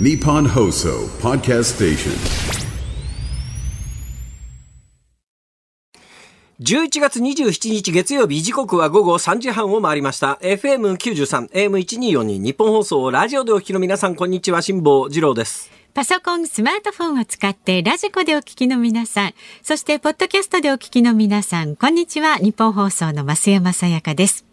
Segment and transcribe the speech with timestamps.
[0.00, 2.12] Nippon Hoso Podcast Station.
[6.60, 10.38] 11月27日月曜日時刻は午後3時半を回りました。
[10.40, 15.68] FM93、AM1242 日本放送ラジオでお聞きの皆さんこんにちは、辛坊治郎です。
[15.94, 19.34] パソコン、スマートフォンを使ってラジコでお聞きの皆さん、
[19.64, 22.36] そしてポッドキャストでお聞きの皆さん、こんにちは。
[22.36, 24.44] 日本放送の増山さやかです。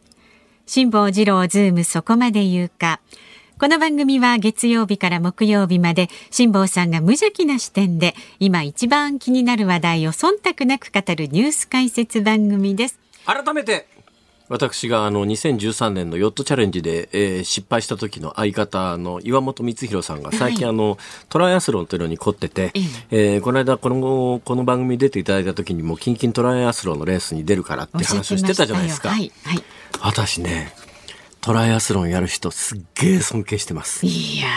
[0.66, 3.00] 辛坊治郎ズームそこまで言うか。
[3.57, 12.99] この番組は月曜日から木曜日まで辛坊さんが無邪気な視点で今一番気になる話題を忖度なく語るニュース解説番組です。
[13.25, 13.88] 改めて、
[14.49, 20.97] 私があの2013年のヨットチャレンジで、えー失敗した時の相方の岩本光弘さんが最近あの、
[21.30, 22.73] トライアスロンというのに凝ってて、
[23.09, 29.09] えーこの間このこの番組に出ていただいた時にもキンキントライアスロンのレースに出るからって話をしてたじゃないですか。
[29.09, 29.63] はい、はい。
[30.02, 30.73] 私ね、
[31.45, 34.03] トライアスロンやる人すっげえ尊敬してます。
[34.03, 34.48] いや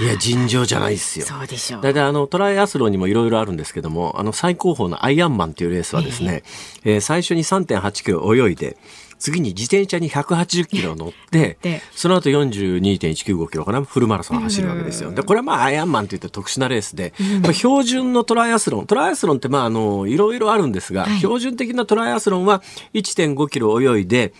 [0.00, 1.26] いや、尋常じゃないですよ。
[1.26, 1.82] そうでしょう。
[1.82, 6.42] だいたいあの、トライアスロンにもいろいろあるんですけども、あの、最高峰のアイアンマンっていうレースはですね、
[6.82, 8.78] えー最初に3.8キロ泳いで、
[9.18, 15.12] 次に自転車に180キロ乗ってで、その後42.195キロかな、フルマラソンを走るわけですよ。
[15.12, 21.18] で、これはまあ、アイアンマンといって特殊なレースで、まあ、標準のトライアスロン、トライアスロンってまあ、あの、いろいろあるんですが、はい。
[21.18, 22.62] 標準的なトライアスロンは
[22.94, 24.32] 1.5キロ泳いで、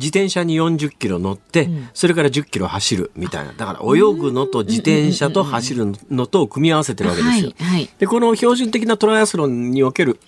[0.00, 3.52] 自転車に40キロ乗って、それから10キロ走るみたいな。
[3.52, 7.52] だから泳ぐのと自転車と走るのとを組み合わせてるわけですよ。
[7.98, 10.18] で、この標準的なトライアスロンにおける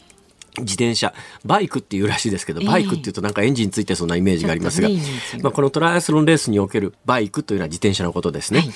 [0.58, 1.14] 自転車、
[1.46, 8.60] バイクっていうらしいですけど、ええバイクっていうとなんかエンジンついてそうなイメージがありますが、ちょっとねイメーまあ、このトライアスロンレースにおけるバイクというのは自転車のことですね。
[8.60, 8.70] はい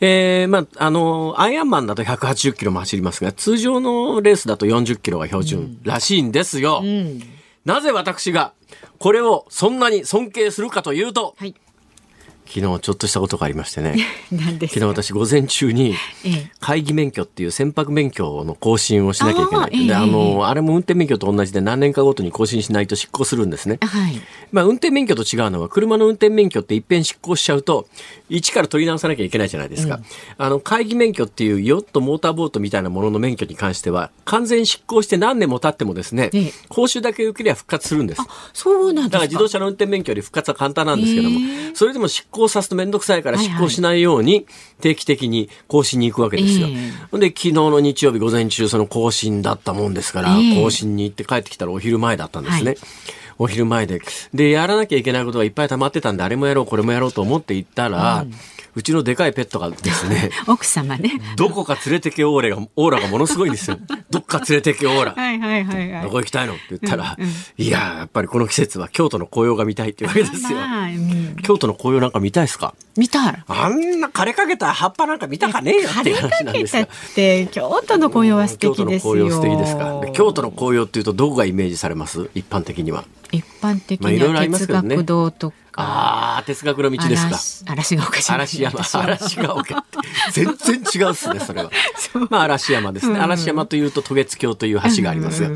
[0.00, 6.82] えーまあ、あの、アイアンマンだと180キロも走りますが、通常のレースだと40キロが標準らしいんですよ。
[6.84, 7.22] うん。
[7.64, 8.52] なぜ私が
[9.02, 11.56] これをそんなに尊敬するかというと、はい。
[12.46, 13.96] 昨日ちょっとしたことがありましてね。
[14.30, 19.70] 昨日私午前中にええ会議免許っていう船舶免許の更新をしなきゃいけない。
[19.72, 23.78] ええあの、あれも運転免許と同じで何年かごとに更新しないと執行するんですね。
[23.80, 24.20] はい。
[24.52, 27.86] まあ、運転免許と違うのは、車の運転免許って一遍執行しちゃうと、
[28.28, 30.00] 一から取り直さなきゃいけないじゃないですか。
[30.38, 38.22] あの、会議免許っていうヨット、モーターボートみたいなものの免許に関しては、完全執行して何年も経ってもですねええ、講習だけ受けりゃ復活するんです。
[38.52, 39.08] そうなんですか。
[39.10, 41.40] だから自動車の運転免許より復活は簡単なんですけども
[41.74, 44.46] それでも執行さすとめんどくさいからはいはい執行しないように
[44.80, 46.76] 定期的に更新に行くわけですよええ。
[47.10, 52.78] ほんで、昨日の日曜日午前中その更新だったもんですからええ、更新に行って帰ってきたらお昼前だったんですねはい。
[53.38, 54.00] お昼前で。
[54.32, 58.30] で、やらなきゃいけないことがいっぱい溜まってたんで、あれもやろう、これもやろうと思って行ったら、う
[58.80, 61.20] ちのでかいペットがですね、 奥様ね。
[61.36, 63.76] どこか連れてけオーラが、オーラがものすごいんですよ。
[64.10, 65.12] どっか連れてけオーラ。
[65.14, 66.02] はいはいはいはい。
[66.04, 67.18] どこ行きたいのって言ったら、
[67.58, 70.58] いや、やっぱりこの季節は京都の紅葉が見たいっていうわけですよ。
[70.58, 72.72] まあうん京都の紅葉なんか見たいですか？
[72.96, 73.42] 見たい。
[73.48, 76.86] あんな枯れかけた葉っぱなんか見たかねえよっていう話なんですがだ。
[76.86, 79.14] って京都の紅葉は素敵ですよ。
[79.14, 80.00] 京都の紅葉素敵ですか？
[80.06, 82.30] で京都の紅葉っていうとどこがイメージされます？
[82.34, 83.04] 一般的には。
[83.32, 85.56] 一般的まあいろいろなありますけどね哲学堂とか。
[85.74, 87.72] ああ、哲学の道ですか。
[87.72, 89.98] 嵐嵐が丘嵐山、嵐が丘って。
[90.32, 91.70] 全然違うっすね、 それは。
[92.30, 93.18] まあ、嵐山ですね。
[93.18, 95.50] 嵐山というと、渡月橋という橋がありますが。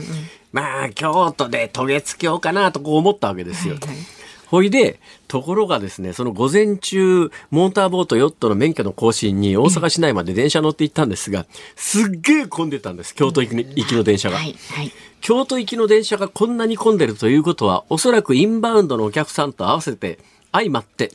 [0.52, 3.74] まあ、京都で渡月橋かなとこう思ったわけですよ。
[3.74, 3.96] はいはい
[4.46, 13.14] ほいで、ところがですね、その午前中、モーターボート、ヨットの免許の更新に大阪市内まで電車乗って行ったんですが、すっげえ混んでたんです。
[13.14, 14.36] 京都行きの電車が。
[14.36, 14.92] はいはい。
[15.20, 20.20] 京都行きの電車がこんなに混んでるということは、おそらくインバウンドのお客さんと合わせて
[20.52, 21.10] 相まって、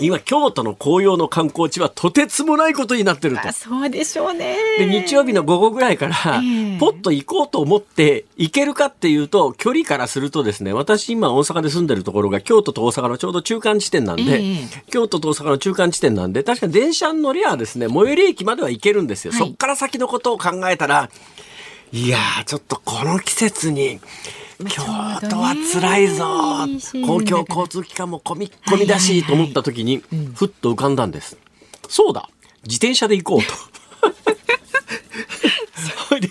[0.00, 3.52] 今、京都の紅葉の観光地はとてつもないことになってるとあ。
[3.52, 4.56] そうでしょうね。
[4.78, 19.32] で、日曜日の午後ぐらいからええ、ポッと行こうと思って行けるかっていうと、距離からするとですね、私今大阪で住んでるところが京都と大阪のちょうど中間地点なんで、ええ京都と大阪の中間地点なんで、確かに電車に乗りゃですね、最寄り駅までは行けるんですよ。
[19.32, 21.10] はいそっから先のことを考えたら、
[21.92, 24.00] いやー、ちょっとこの季節に、
[24.68, 24.82] 京
[25.28, 26.24] 都は辛いぞ。
[27.06, 30.02] 公共交通機関も込み込みだし、と思った時に、
[30.34, 31.36] ふっと浮かんだんです。
[31.88, 32.28] そうだ。
[32.64, 33.54] 自転車で行こうと。
[36.08, 36.28] それで、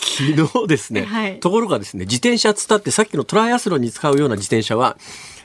[0.00, 1.40] 昨日ですね、はい。
[1.40, 4.96] ところがですね、自転車つったってさっきのトライアスロンに使うような自転車は、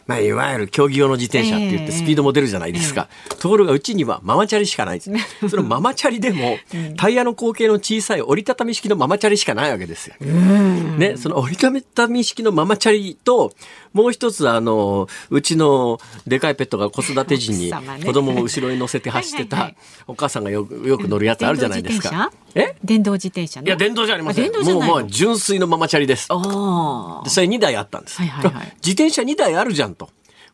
[0.06, 3.08] まあ、いわゆる競技用の自転車って言ってええスピードも出るじゃないですか。
[3.40, 5.50] ところがうちにはママチャリしかないんです。
[5.50, 6.58] そのママチャリでも、
[6.98, 10.16] タイヤの口径の小さい折りたたみ式のママチャリしかないわけですよ。
[10.24, 13.54] ね、その折りたたみ式のママチャリと、
[13.94, 17.72] もう一つあの、うちのでかいペットが子育て時に
[18.04, 19.72] 子供を後ろに乗せて走ってた
[20.08, 22.32] お母さんがよくよく乗るやつあるじゃないですか。
[22.56, 22.76] え？
[22.84, 24.52] 電動自転車のいや、電動じゃありません。
[24.52, 26.28] もうまあ純粋のママチャリです。
[26.30, 28.18] あでそれ2台あったんです。
[28.18, 30.03] はいはいはい自転車2台あるじゃんと。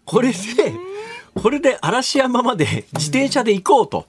[0.09, 0.35] これで、
[1.35, 4.07] これで嵐山まで自転車で行こうと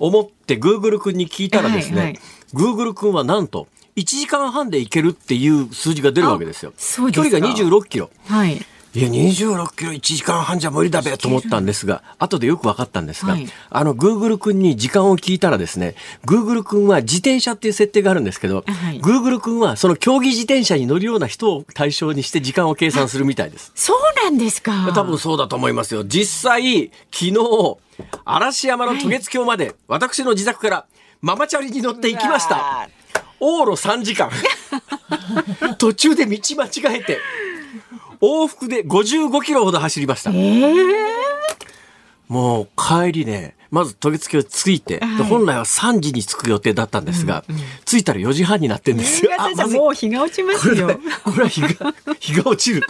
[0.00, 2.20] 思ってグーグル君に聞いたらですね、はいはい
[2.52, 3.66] グーグル君はなんと
[3.96, 6.72] 1時間半で行けるっていう数字が出るわけですよ。
[7.12, 8.08] 距離が26キロ。
[8.28, 8.60] はい。
[8.96, 23.70] いや、26キロ1時間半じゃ無理だべと思ったんですが、後でよく分かったんですが、はいあの、グーグル君に時間を聞いたらですね、グーグル君は自転車っていう設定があるんですけど、はいグーグル君はその競技自転車に乗るような人を対象にして時間を計算するみたいです。
[23.74, 24.90] そうなんですか。
[24.94, 26.02] 多分そうだと思いますよ。
[26.04, 27.76] 実際、昨日、
[28.24, 30.86] 嵐山の渡月橋まで、私の自宅から
[31.20, 32.88] ママチャリに乗って行きました。
[33.40, 34.30] 往路3時間。
[35.78, 37.18] 途中で道間違えて、
[38.26, 40.30] 往復で55キロほど走りました。
[42.28, 47.44] もう帰りね、まず渡月橋着いて、ではい本来は3時に着く予定だったんですが、
[47.84, 49.32] 着いたら4時半になってんですよ。
[49.32, 50.98] 新潟じゃまもう日が落ちますよ。
[51.24, 52.86] これは日が、 日が落ちる。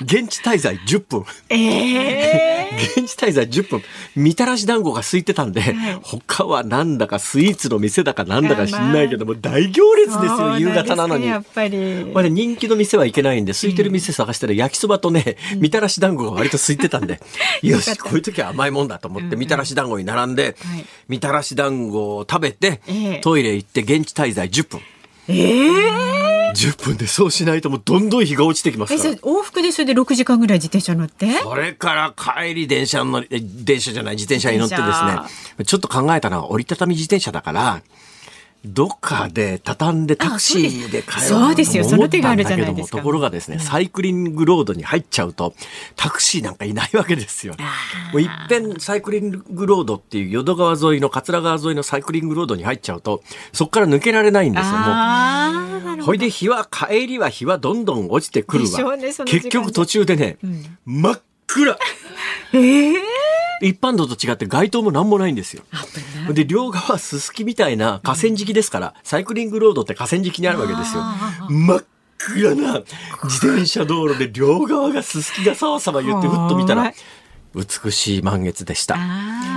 [0.00, 1.24] 現地滞在10分。
[1.48, 3.82] ええ現地滞在10分。
[4.14, 11.26] みたらし団子が空いてたんで、他はなんだかスイーツの店だかなんだか知んないけども、大行列ですよ、夕方なのに。
[11.26, 12.10] やっぱり。
[12.12, 17.20] これ人気の店はいけないんで、空いてる店探したら焼きそばとね、みたらし団子が割と空いてたんで、
[17.62, 24.80] よし、こういう時は甘いもんだと思って、みたらし団子に並んではい、みたらし団子を食べてええ、トイレ行って現地滞在10分。
[25.28, 26.52] ええ。
[26.54, 29.10] 10分でそうしないともうどんどん日が落ちてきますえ、から。
[29.16, 31.26] 往復でそれで6時間ぐらい自転車乗って？
[31.42, 35.12] それから帰り電車の、え電車じゃない、自転車に乗ってです自ね
[35.56, 37.82] 転、ちょっと考えたのは折りたたみ自転車だから、
[38.66, 42.96] どっかで畳んでタクシーで帰ろうそうですよと思ったんだけどもその手があるじゃないですか？
[42.98, 45.54] ところがですね、サイクリングロードに入っちゃうと、
[45.94, 47.54] タクシーなんかいないわけですよ。
[48.12, 53.22] もういっぺんサイクリングロードっていう淀川沿いの桂川沿いのサイクリングロードに入っちゃうと、
[53.52, 56.04] そこから抜けられないんですよ。
[56.04, 58.94] ほいで日は、帰りは日はどんどん落ちてくるわ。
[58.94, 60.38] うね結局途中でね、
[60.84, 61.78] 真っ暗。
[62.52, 63.02] ええ
[63.62, 65.62] 一般道と違って街灯もなんもないんですよ。
[66.32, 71.02] で、両側すすきみたいな河川敷ですから、サイクリングロードって河川敷にあるわけですよ。
[71.48, 71.84] 真っ
[72.18, 72.82] 暗な
[73.24, 76.92] 自転車道路で両側がすすきがさわさわ言ってふっと見たら、
[77.54, 78.96] 美しい満月でした。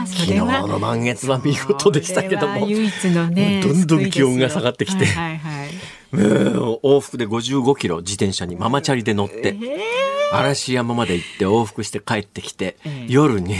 [0.05, 0.35] 昨日。
[0.39, 2.65] の満月は見事でしたけども。
[2.67, 3.61] 唯一のね。
[3.61, 5.69] どんどん気温が下がってきてはいはいはい
[6.11, 9.55] うん往復で55キロ自転車にママチャリで乗って、
[10.31, 13.13] 嵐山まで行って往復して帰ってきて、ええ。
[13.13, 13.55] 夜に、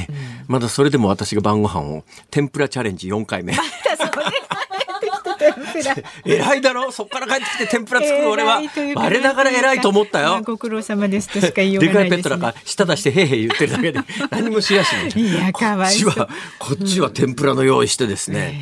[0.47, 3.55] まだそれでも私が晩ご飯を天ぷらチャレンジ4回目。
[6.25, 6.91] 偉いだろ？
[6.91, 8.61] そっから帰ってきて天ぷら作る 俺は。
[8.95, 10.29] 我ながら偉いと思ったよ。
[10.29, 12.23] まあご苦労様ですとしか言いようでかがないいです、ね。
[12.23, 13.99] ペットなんか舌出してへいへい言ってるだけで
[14.29, 15.11] 何もしやしない。
[15.21, 16.13] いやかわいそう。
[16.13, 16.27] こっちは、
[16.59, 18.61] こっちは天ぷらの用意してですね。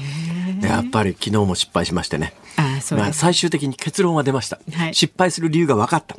[0.61, 2.33] やっぱり昨日も失敗しましてね。
[2.57, 4.95] ああそうまあ、最終的に結論は出ました、はい。
[4.95, 6.15] 失敗する理由が分かった、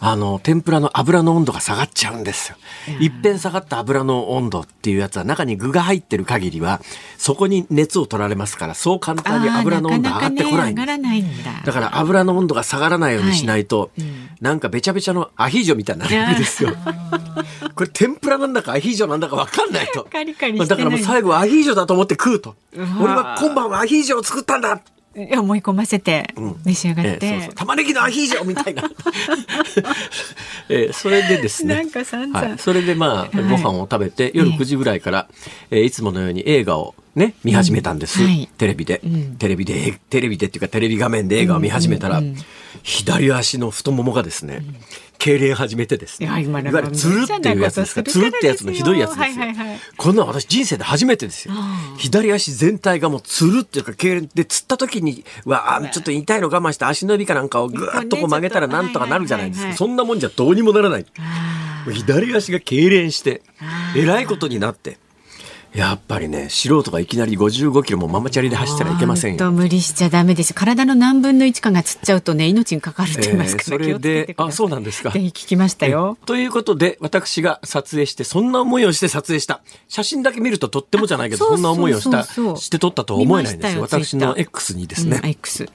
[0.00, 2.56] あの天ぷらの油の温度が下がっちゃうんですよ
[3.00, 6.80] いっぺん下がった油の温度っていうやつは中に具が入ってる限りは
[7.18, 11.50] そこに熱を取られますからそう簡単に油の温度上がってこないんですなかなかね上がらないんだ。
[11.64, 13.90] だから油の温度が下がらないようにしないと、
[14.40, 16.70] なんかべちゃべちゃのアヒージョみたいになるわけですよ。
[17.74, 20.06] これ天ぷらなんだかアヒージョなんだか分かんないと。
[20.10, 22.56] カリカリだからもう最後はアヒージョだと思って食うと。
[22.74, 24.80] 俺は今晩はアヒージョを作ったんだ
[25.38, 26.34] 思い込ませて
[26.64, 27.26] 召し上がって。
[27.26, 27.54] ええそうそう。
[27.54, 28.82] 玉ねぎのアヒージョみたいな、
[30.68, 31.74] ええそれでですね。
[31.76, 32.48] なんか散々。
[32.48, 33.30] はい、それでまあ、はい。
[33.48, 35.28] ご飯を食べて夜9時ぐらいから、
[35.70, 38.26] ええいつものように映画をね見始めたんです、うん。
[38.26, 38.48] はい。
[38.58, 39.36] テレビで、ん。
[39.36, 42.30] テレビでテレビでっていうかテレビ画面で映画を見始めたら、うんうん。
[42.30, 42.36] うん
[42.84, 44.62] 左足の太ももがですね、
[45.18, 46.28] 痙攣始めてですね。
[46.28, 48.02] いわゆるつるっていうやつですか？
[48.04, 51.54] つるってやつのひどいやつですよ、はいはいはいこんなの私人生で初めてですよ。
[51.98, 59.74] 左足全体がもうつるっていうか痙攣でつった時にはあちょっと痛いの我慢して足の指かなんかをぐーっとこう曲げたらなんとかなるじゃないですか。
[59.74, 61.06] そんなもんじゃどうにもならない。
[61.92, 64.98] 左足が痙攣してあえらいことになって
[65.74, 70.52] やっぱりね素人がいきなり55キロもママチャリで走ったらいけませんよ無理しちゃダメです。
[70.52, 76.18] 体の何分の一かがつっちゃうとね、命にかかるって言いますから、えーそれであそうなんですかぜひ聞きましたよ。
[76.26, 79.60] ということで、私が撮影して、そんな思いをして撮影した。
[79.88, 83.82] 写真だけ見るととってもじゃないけど、あそんな思いをした、して撮ったとは思えないんですよ。
[83.82, 85.68] 私の X にですね、うん X。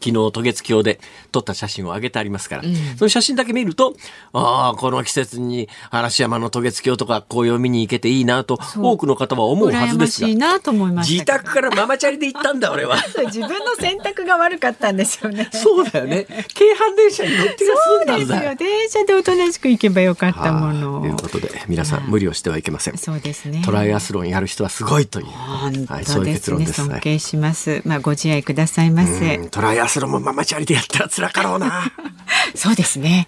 [0.00, 2.62] 昨日渡月橋で撮った写真を上げてありますから、
[2.96, 3.94] その写真だけ見ると、
[4.32, 11.24] ああ、この季節に嵐山の渡月橋とか紅葉を見に行けていいなと、う多くの方は思うは羨ずですがましい、なと思いました自。
[11.24, 12.96] 宅からママチャリで行ったんだ、俺は。
[13.26, 15.48] 自分の選択が悪かったんですよね。
[15.52, 16.26] そうだよね。
[16.54, 18.54] 京阪電車に乗ってがそうですよ。。
[18.54, 21.00] 電車でおとなしく行けばよかったもはあの。
[21.00, 22.98] ということで、皆さん無理をしてはいけません。
[22.98, 23.62] そうですね。
[23.64, 26.38] トライアスロンやる人はすごいという、本はい、そういう当ですね。
[26.38, 26.80] 結論です。
[26.82, 27.82] はい尊敬します。
[27.84, 29.36] まあご自愛くださいませ。
[29.36, 31.90] うんトライアスロンもママチャリでやったら辛かろうな。
[32.54, 33.26] そうですね。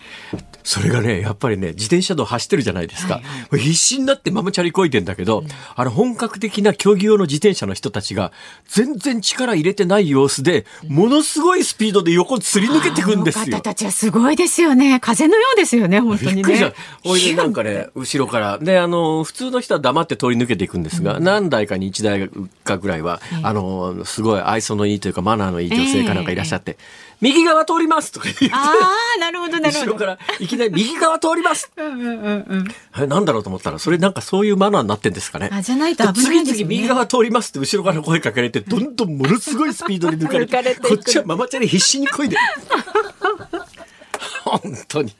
[0.63, 3.15] それがね、やっぱりね、自転車道走ってるじゃないですか。
[3.15, 8.31] はいはい、必死になってママチャリこいでんだけど、うん、あの本格的な競技用の自転車の人たちが
[8.69, 13.57] 全然力入れてない様子で、ものすごいスピードで横すり抜けてくんですよ。
[13.57, 15.01] 方たちはすごいですよね。
[15.01, 16.73] 風のようですよね、本当にね。
[17.05, 18.59] おいでなんかね、後ろから。
[18.59, 22.31] で、あの、普通の人は黙って通り抜けていくんですが、うん、何台かに1台
[22.65, 28.51] かぐらいは、あの、すごい愛想のいいというかマナーのいい女性かなんかいらっしゃって、えー右側通りますとか言って。
[28.53, 28.73] あ
[29.17, 29.93] あ、なるほど、なるほど。
[29.93, 32.67] 後ろからいきなり右側通りますうんうんうん
[32.99, 33.09] うん。
[33.09, 35.51] なんだろうと思ったら、それなんかそういうマナーになってんですかね。
[35.53, 36.55] あ、じゃないと危ないですね。
[36.55, 42.37] 次々右側通りますって後ろから声かけられて、どんどんものすごいスピードで抜かれて、 れてこっちはママチャリ必死にこいで。
[44.45, 45.15] 本当に。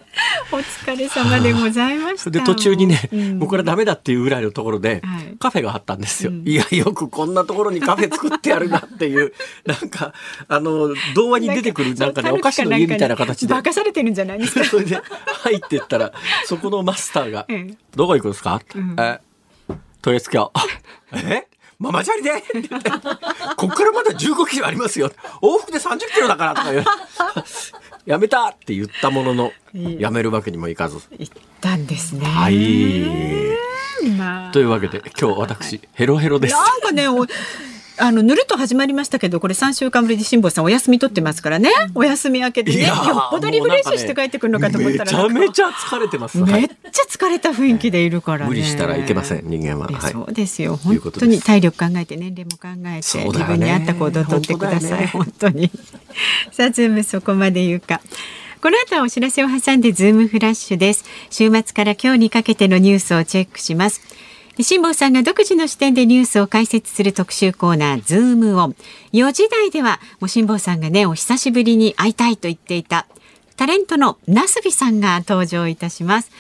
[0.53, 2.31] お疲れ様でございました。
[2.31, 9.33] で途中にね、うん、僕らダメだっていうぐらいのところで、はい、カフェがあったんですよ、うん、いやよくこんなところにカフェ作ってやるなっていう
[9.67, 10.13] なんか
[10.49, 14.65] あの童話に出てくるなんかねお菓子の家みたいな形で化かされてるんじゃないですか？
[14.65, 15.01] それで
[15.43, 16.13] 入ってったら
[16.47, 17.47] そこのマスターが
[17.95, 19.21] 「どこ行くんですか?」うん、え
[20.05, 20.53] 豊洲京
[21.13, 21.47] え
[21.79, 22.43] ママチャリで？
[23.57, 25.11] こっからまだ15キロありますよ。
[25.41, 26.85] 往復で30キロだからとか言う。
[28.07, 30.99] やめたって言ったものの、やめるわけにもいかず。
[31.19, 31.31] 言っ
[31.61, 32.25] たんですね。
[32.25, 33.05] はい。
[34.17, 36.55] まあ、というわけで、今日私、はい、ヘロヘロです。
[36.55, 37.07] なんかね、
[37.97, 41.71] あのぬるっと始まりましたけどこれ3週間ぶりで辛坊さんお休み取ってますからね。
[41.95, 50.77] お休み明けでねよっぽどリフレッシュして帰ってくるのかと思ったら、ね、めちゃめちゃ疲れてますめっちゃ疲れた雰囲気でいるから、ね、無理したらいけません人間は、はい、そうですよ。
[50.77, 55.07] 本当に体力考えて年齢も考えて、自分に合った行動をとってください。
[55.09, 55.71] 本当,、に。
[56.53, 58.01] さあズームそこまで言うか。
[58.63, 61.05] この後はお知らせを挟んでズームフラッシュです。
[61.31, 64.03] 週末から今日にかけてのニュースをチェックします
[64.63, 68.77] 辛坊さんが独自の視点でニュースを解説する特集コーナーズームオン
[69.13, 73.07] 4時台ではもう辛坊さんがねお久しぶりに会いたいと言っていた
[73.57, 76.31] タレントのなすびさんが登場いたします。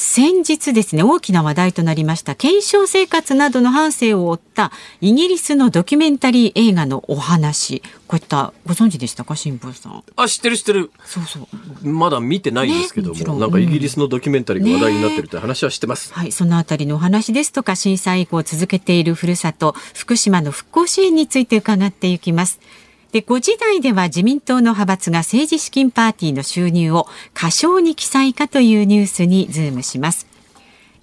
[0.00, 7.82] 先日ですね大きな話題となりました検証生活などの半生を追ったイギリスのドキュメンタリー映画のお話。
[8.06, 10.04] こういったご存知でしたか辛坊さん？
[10.14, 10.92] あ知ってる知ってる。
[11.04, 11.40] そうそ
[11.82, 11.88] う。
[11.88, 22.60] まだ見てないんですけども、ね、なんかイギリスのドキュメンタリーが話題になってるって話は知ってます、ね、はいそのあたりのお話ですとか震災以降続けているふるさと福島の復興支援について伺っていきます
[23.12, 30.27] で5時台では自民党の派閥が政治資金パーティーの収入を過少に記載かというニュースにズームします。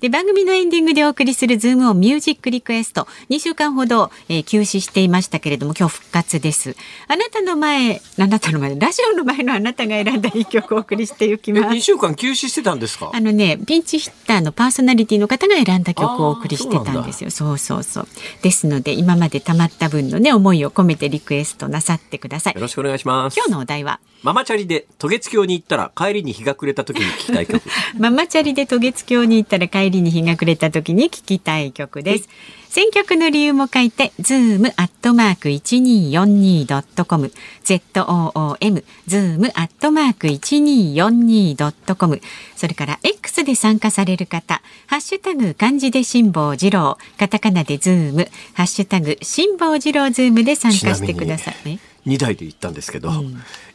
[0.01, 3.07] で番組のエンディングでお送りするズームオンミュージックリクエスト。
[3.29, 6.75] 2週間ほど、えー、休止していましたけれども今日復活です。
[7.07, 11.75] あなたの前あなたの前ラジオの前のあなたが選んだ一曲をお送りしていきます。
[11.75, 13.11] 2週間休止してたんですか？
[13.13, 17.31] あのねピンチヒッターのパーソナリティの方が選んだ曲をお送りしてたんですよ。
[17.31, 18.07] そうそうそう。
[18.41, 22.53] ですので今までたまった分のね思いを込めてリクエストなさってください。
[22.53, 23.35] よろしくお願いします。
[23.37, 23.99] 今日のお題は？
[24.23, 27.61] ママチャリで渡月橋に行ったら帰りに日が暮れた時に聞きたい曲。
[27.99, 32.29] ママチャリで渡月橋に行ったら帰りに日が暮れた時に聞きたい曲です。
[32.75, 37.31] 選曲の理由も書いて、ズームアットマーク一二四二ドットコム、
[37.63, 42.19] z o o m ズームアットマーク一二四二ドットコム。
[42.57, 51.79] それから X で参加される方、ハッシュタグ漢字で辛坊治郎、カタカナでズーム、ハッシュタグ辛坊治郎ズームで参加してください。
[52.05, 53.09] 二台で行ったんですけど、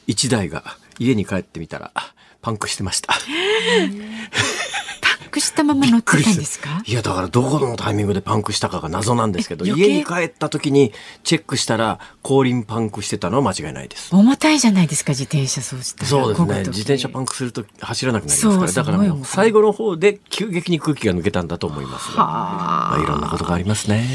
[0.07, 1.91] 一、うん、台が家に帰ってみたら
[2.43, 3.15] パンクしてました。
[5.31, 6.83] クしたまま乗ってたんですか？
[6.85, 10.93] いやだからどこのタイミングでパンクしたかが謎なんですけど家に帰った時に
[11.25, 14.15] チェックしたら後輪パンクしてたのは間違いないです。
[14.15, 16.59] 重たいじゃないですか自転車そうしたそうですね。
[16.67, 18.73] 自転車パンクすると走らなくなりますから。
[18.73, 24.07] だから最後の方で急激に空気が抜けたんだと思いますまあ、いろんなことがありますね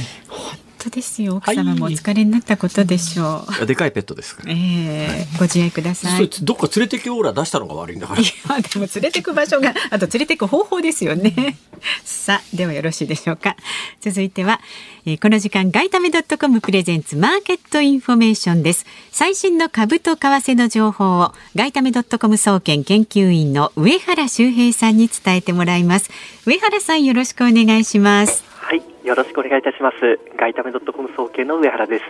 [0.86, 1.38] 当ですよ。
[1.38, 6.30] 奥様もお疲れになったことでしょう、はい、でかいペットですから、えー、ご自愛ください。
[6.42, 8.22] どっか連れてけオーラ出したのが悪いんだから。
[8.22, 11.58] いやでも連れてく場所が あと連れてく方法ですよね。
[12.04, 13.56] さあではよろしいでしょうか。
[14.02, 14.62] 続いては、
[15.06, 18.86] えー、この時間外為ドットコムプレゼンツマーケットインフォメーションです。
[19.12, 26.10] 最新の株と為替の情報を外為ドットコム総研研究員の上原修平さんに伝えてもらいます。
[26.46, 30.18] 上原さんよろしくお願いしますはいよろしくお願いいたします。
[30.42, 32.06] 外為ドットコム総研の上原です。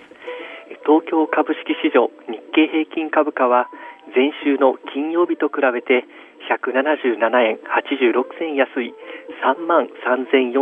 [0.87, 3.67] 東京株式市場日経平均株価は
[4.15, 6.07] 前週の金曜日と比べて
[6.47, 8.95] 177円86銭安い
[9.43, 10.55] 3万3447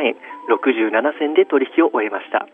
[0.00, 0.16] 円
[0.48, 2.48] 67銭で取引を終えました。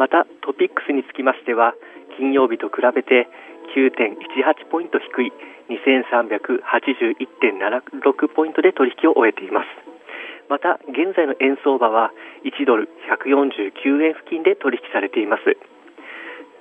[0.00, 1.76] またトピックスにつきましては
[2.16, 3.28] 金曜日と比べて
[3.76, 5.32] 9.18ポイント低い
[5.68, 9.93] 2381.76ポイントで取引を終えています。
[10.48, 12.12] また現在の円相場は
[12.44, 15.56] 1ドル149円付近で取引されています。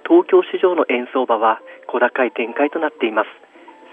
[0.07, 3.29] 東京市場の円相場は小高い展開となっています。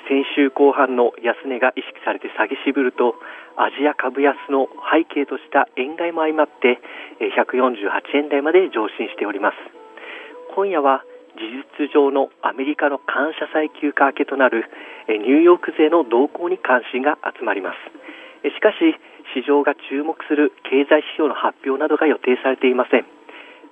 [0.09, 3.15] 先週後半の安値が意識されて下げしぶると
[3.55, 6.83] アジア株安の背景とした円買いも相まって
[7.23, 9.57] 148円台まで上進しております。
[10.55, 11.05] 今夜は
[11.39, 14.67] 事実上のアメリカの感謝祭休暇明けとなる
[15.07, 18.51] ニューヨーク勢の動向に関心が集まります。
[18.51, 18.99] しかし
[19.35, 23.07] 市場が注目する経済指標の発表などが予定されていません。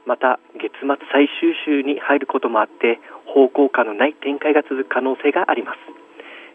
[0.06, 5.78] また月末最終週に入ることもあって方向感のない展開が続く可能性があります。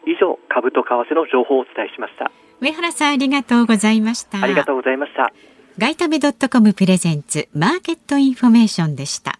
[0.05, 2.31] 以上株と為替の情報をお伝えしました。
[2.59, 4.41] 上原さんありがとうございました。
[4.41, 5.31] ありがとうございました。
[5.77, 9.39] ガイタメドットコムプレゼンツマーケットインフォメーションでした。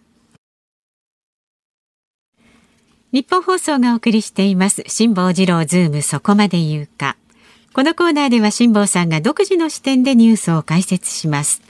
[3.14, 7.16] ニッポン放送がお送りしています辛坊治郎ズームそこまで言うか
[7.74, 11.60] このコーナーでは辛坊さんが独自の視点でニュースを解説します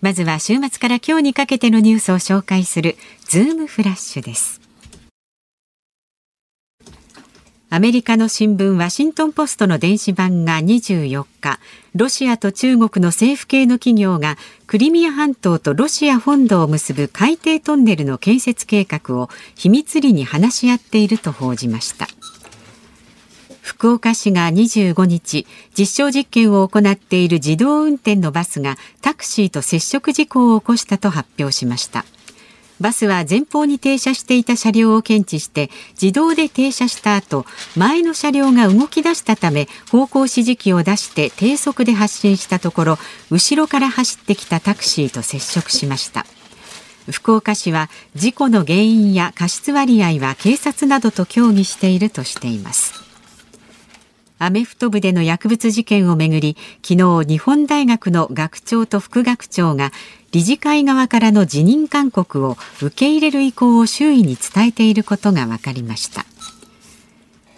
[0.00, 4.62] まずは週末から今日にかけてのニュースを紹介するズームフラッシュです
[7.68, 11.60] アメリカの新聞ワシントンポストの電子版が24日、
[11.94, 22.08] ロシアと中国の政府系の企業がクリミア半島とロシア本土を結ぶ海底トンネルの建設計画を秘密裏に話し合っていると報じました。
[23.80, 32.04] 福岡市が25日実証実験を行っている自動運転のバスがタクシーと接触事故を起こしたと発表しました。
[32.78, 42.98] バスは前方に停車していた車両を検知して自動で停車した後前の車両が動き出したため方向指示器を出して低速で発進したところ
[43.30, 46.26] 後ろから走ってきたタクシーと接触しました。
[47.10, 53.09] 福岡市は事故の原因や過失割合は警察などと協議しているとしています。
[54.42, 59.92] アメフト部での薬物事件をめぐり昨日日本大学の学長と副学長が
[60.32, 66.24] 理事会側からの辞任勧告を受け入れる意向を周囲に伝えていることが分かりました。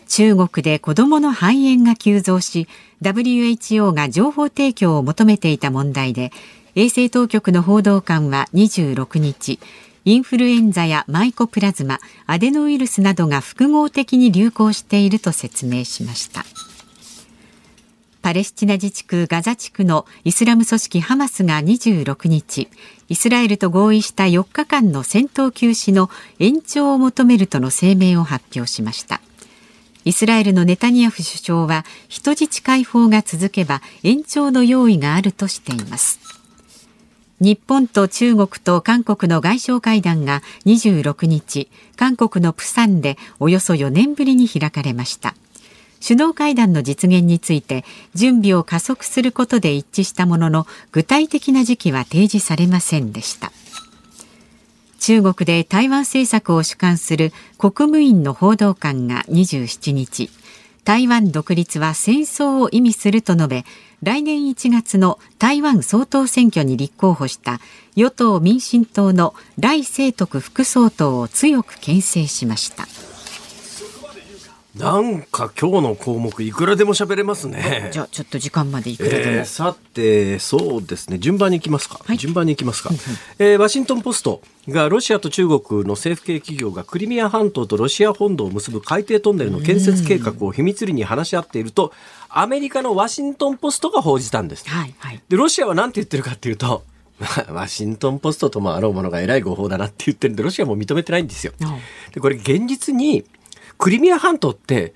[0.08, 2.66] 中国で子どもの肺炎が急増し
[3.00, 6.32] WHO が情報提供を求めていた問題で
[6.74, 9.60] 衛生当局の報道官は26日
[10.04, 16.44] インフルエンザやマイコプラズマアデノウイルスなどが複合的に流行していると説明しました。
[18.22, 22.68] パレスチナ自治区ガザ地区のイスラム組織ハマスが26日
[23.08, 26.08] イスラエルと合意した4日間の戦闘休止の
[26.38, 29.20] 延長を求めるとの声明を発表しました。
[30.04, 36.20] イスラエルのネタニヤフ首相は人質解放が続けば延長の用意があるとしています。
[37.40, 45.34] 日本と中国と韓国の外相会談が26日韓国のプサンでおよそ4年ぶりに開かれました。
[46.02, 47.84] 首脳会談の実現について
[48.14, 53.52] 準備を加速することで一致したものの具体的な時期は提示されませんでした
[54.98, 60.30] 中国で台湾政策を主管する国務院の報道官が27日
[60.84, 63.64] 台湾独立は戦争を意味すると述べ
[64.02, 67.60] 来年1月の台湾総統選挙に立候補した
[67.94, 73.11] 与党民進党の来清徳副総統を強く牽制しました。
[74.76, 77.90] なんか今日の項目いくらでも喋れますね。
[77.92, 79.22] じゃあちょっと時間までいくらでも。
[79.22, 82.00] えー、さてそうですね順番にいきますか。
[82.02, 82.88] はい、順番にいきますか。
[83.38, 91.92] えー、ワシントンポストがロシアと中国の政府系企業がクリミア半島とロシア本土を結ぶ海底トンネルの建設計画を秘密裏に話し合っていると
[92.30, 94.66] アメリカのワシントンポストが報じたんです。
[94.70, 96.82] はいはい、でロシアは何て言ってるかっていうと。
[97.52, 101.52] ワシントン・ポストともあろうものが偉い誤報だなって言ってるんでロシアも認めてないんですよ。
[102.12, 103.24] でこれ現実に
[103.82, 104.94] クリミア半島って、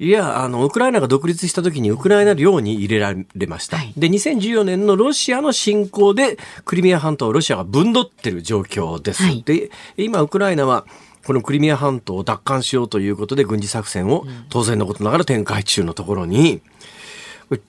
[0.00, 3.76] いや、あの、ウクライナが独立した時にウクライナ領に入れられました。
[3.76, 9.22] はい、で、2014年のロシアの侵攻で、クリミア半島をロシアが分取ってる状況です。
[9.22, 10.86] はい、で、今、ウクライナは、
[11.24, 16.62] このクリミア半島を奪還しようということで軍事作戦を当然のことながら展開中のところに、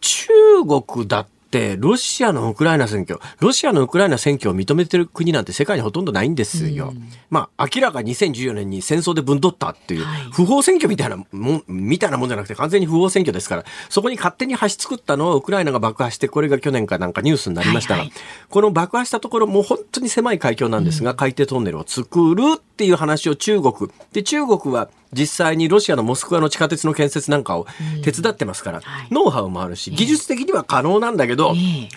[0.01, 0.27] 中
[0.65, 6.89] 国だっってロシアのウクライナ選挙、ロシアのウクライナ選挙を認めてる国なんて世界にほとんどないんですよ。
[6.89, 23.73] うん、まあ、明らか2014年に戦争で分取ったっていう、不法選挙みたいなもん、みたいなもんじゃなくて完全に不法選挙ですから、そこに勝手に橋作ったのをウクライナが爆破して、これが去年かなんかニュースになりましたが、はいはい、この爆破したところもう本当に狭い海峡なんですが、うん、海底トンネルを作るっていう話を中国。
[24.11, 27.67] で、中国は実際にロシアのモスクワの地下鉄の建設なんかを
[28.03, 31.89] 手伝ってますから、ノウハウもあるし、技術的には可能なんだけど、え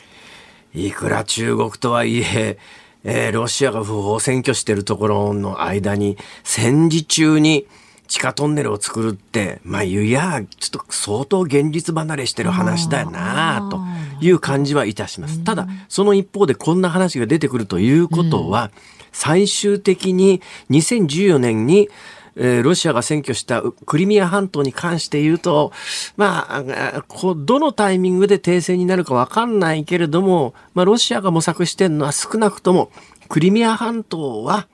[0.79, 2.59] ー、いくら中国とはいえ、
[3.05, 7.67] えー、ロシアが不法占拠してるところの間に戦時中に
[8.11, 13.81] 地下トンネルを作るって、まあ言うや、ちょっと相当現実離れしてる話だよなと
[14.21, 15.45] いう感じはいたします。
[15.45, 18.73] ただ、その一方でこんな話が出てくるということは、
[19.13, 21.89] 最終的に2014年に
[22.43, 25.73] えー、ロシアが占拠したクリミア半島に関して言うと、
[26.17, 32.91] まあ、こうどのタイミングで停戦になるかわかんないけれども、まあ、ロシアが模索してるのは少なくとも、
[33.29, 34.69] クリミア半島は、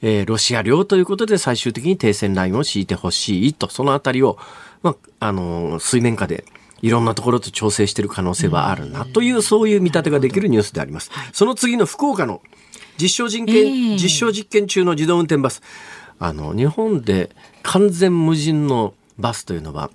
[0.00, 4.38] えー、ロシア領ということで最終的に停戦ラインを敷いてほしいと、そのあたりを、
[4.84, 6.44] まあ、あのー、水面下で
[6.82, 11.10] いろんなところと調整している可能性はあるなという、そういう見立てができるニュースであります。
[11.32, 12.42] その次の福岡の
[12.96, 15.62] 実証実験、実証実験中の自動運転バス。
[16.22, 17.30] あの、日本で
[17.64, 19.90] 完全無人のバスというのは、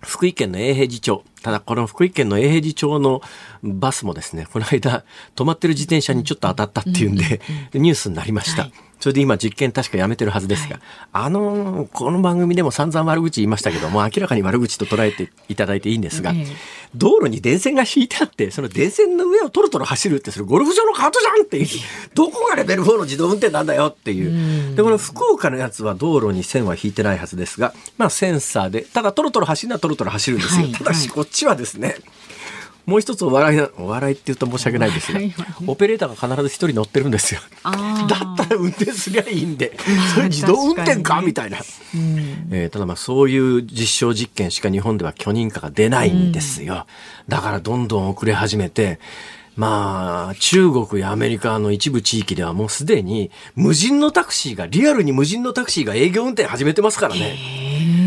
[0.00, 1.24] 福井県の永平寺町。
[1.42, 3.20] ただ、この福井県の永平寺町の
[3.62, 5.04] バスもですね、この間、
[5.36, 7.42] 止まってる自転車にちょっと当たったっていうんで、
[7.74, 8.62] ニュースになりました。
[8.62, 10.82] はいそれで今実験確かやめてるはずですが、はい、
[11.12, 16.46] あの、この番組でも散々悪口言いましたけども、 明らかに悪口と捉えていただいていいんですが、え
[16.94, 21.68] 道路に電線が引いてあって、その電線の上をトロトロ走るって、それゴルフ場のカートじゃんっていう、
[22.14, 24.74] どこがレベル4の自動運転なんだよっていう。
[24.74, 30.62] で、この福岡のやつは道路に線は引いてないはずですが、まあセンサーで、ただトロトロ走るのはトロトロ走るんですよ。
[30.62, 31.96] はい、ただしこっちはですね、
[32.88, 35.20] もう一つお笑いな、お笑いって言うと申し訳ないですが、
[35.66, 37.40] オペレーターが必ず一人乗ってるんですよ。
[37.62, 39.76] だったら運転すりゃいいんで、
[40.14, 41.58] それ自動運転かみたいな。
[42.50, 46.86] えー、ただまあそういう実証実験しか日本では許認可が出ないんですよ。
[47.28, 49.00] だからどんどん遅れ始めて、
[49.54, 57.36] まあ、中国やアメリカの一部地域ではもうすでに無人のタクシーが、リアルに無人のタクシーが営業運転始めてますからね。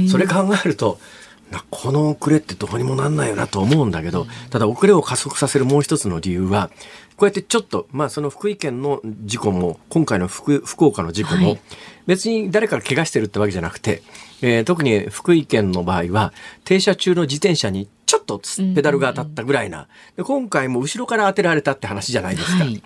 [0.10, 0.98] それ考えると、
[1.70, 6.70] この遅れってどうにもなんないよなと思うんだけど、ただ遅れを加速させるもう一つの理由は、
[7.18, 11.58] こうやってちょっと、まあその福井県の事故も、今回の福福岡の事故も、
[12.08, 14.02] 別に誰かが怪我してるってわけじゃなくて、
[14.42, 16.34] えー、特に福井県の場合は、
[16.64, 18.42] 停車中の自転車にちょっと
[18.76, 22.64] ペダルが当たったぐらいな、で今回も後ろから当てられたって話じゃないですか。
[22.64, 22.84] はい、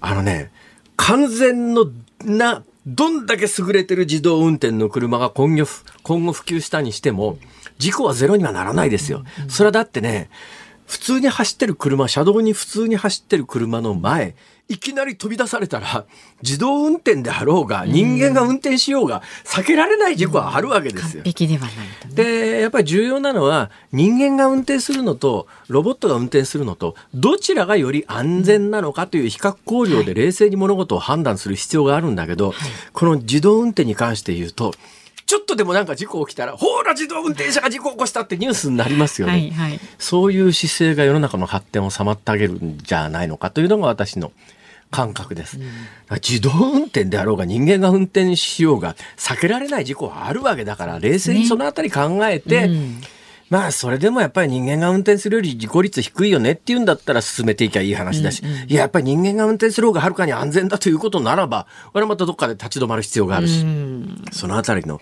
[0.00, 0.50] あのね、
[0.96, 1.86] 完全の
[2.24, 5.66] な、どんだけ優れてる自動運転の車が今後
[6.02, 7.38] 今後普及したにしても、
[7.78, 9.24] 事故はゼロにはならないですよ。
[9.48, 10.28] それはだってね、
[10.86, 14.34] 普通に走ってる車、車道に普通に走ってる車の前、
[14.68, 16.04] いきなり飛び出されたら、
[16.42, 21.22] 自動運転であろうが、人間が運転しようが、避けられない事故はあるわけですよ。
[21.22, 21.70] ではない
[22.02, 34.74] と、ね、で、やっぱり重要なのは、人間が運転するのと、ロボットが運転するのと、どちらがより安全なのかという比較考慮で冷静に物事を判断する必要があるんだけど、はい、この自動運転に関して言うと、
[35.28, 39.32] ちょっとでもなんか事故起きたら、ほら自動運転車が事故起こしたってニュースになりますよね。
[39.34, 44.32] はいはい、そういう姿勢が世の中の発展を妨げるんじゃないのかというのが私の
[44.90, 45.64] 感覚です、うん、
[46.14, 53.00] 自動運転であろうが人間が運転しようが避けられない事故はあるわけだから冷静にそのあたり考えて、ねうん
[53.50, 63.64] まあ、それでもやっぱり人間が運転するより事故率低いよねっていうんだったら進めていきゃいい話だし、うんうん、いや、やっぱり人間が運転する方がはるかに安全だということならば、これはまたどっかで立ち止まる必要があるし、
[64.32, 65.00] そのあたりの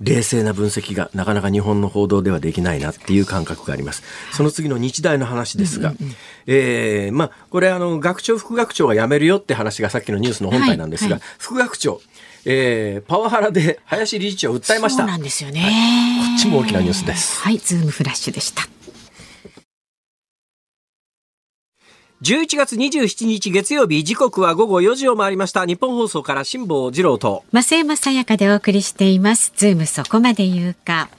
[0.00, 4.02] 冷静な分析がなかなか日本の報道ではできないなっていう感覚があります。
[4.32, 5.94] その次の日大の話ですが、
[6.46, 12.02] ええー、まあ、これあの、学長、副学長が辞めるよって話がさっきのニュースの本体なんですが、はいはい、副学長、
[12.48, 15.02] えー、パワハラで林理事長を訴えました。
[15.02, 15.70] そうなんですよね、はい、
[16.30, 17.40] こっちも大きなニュースです。
[17.40, 18.62] はい、ズームフラッシュでした。
[22.22, 25.66] 11月27日月曜日時刻は午後4時を回りました。
[25.66, 27.44] ニッポン放送から辛坊治郎と。
[27.52, 29.52] 増山さやかでお送りしています。
[29.56, 31.10] ズームそこまで言うか。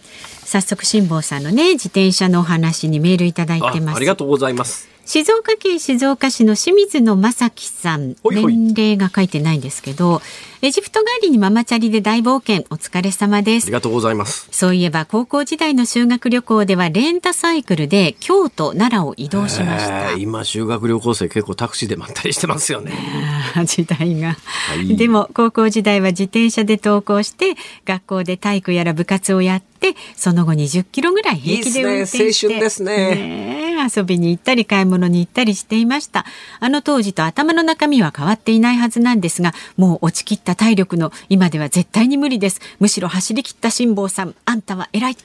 [0.46, 3.98] 早速辛坊さんのね自転車のお話にメールいただいてます。
[3.98, 8.18] ありがとうございます静岡県静岡市の清水野正樹さん。
[8.30, 10.22] 年齢が書いてないんですけど
[10.62, 13.64] エジプト帰りにママチャリで大冒険お疲れ様です。
[13.64, 14.50] ありがとうございます。
[14.52, 20.12] そういえば高校時代の修学旅行ではレンタサイクルで京都奈良を移動しました。
[20.12, 22.92] 今修学旅行生結構タクシーでまったりしてますよね。
[23.64, 32.48] 時代が、はい、でも高校時代は自転車で登校して学校で体育やら部活をやってその後20キロぐらい平気で運転して。
[32.48, 32.96] いい、ね、青春ですね。
[33.16, 36.26] ね遊びに行ったり買い物に行ったりしていました
[36.60, 45.18] あの当時と頭の中身は変わっていないはずなんですがもう落ちきった体力の今では絶対に無理ですむしろ走り切った辛坊さんあんたは偉い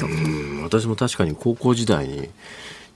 [0.00, 2.30] うん私も確かに高校時代に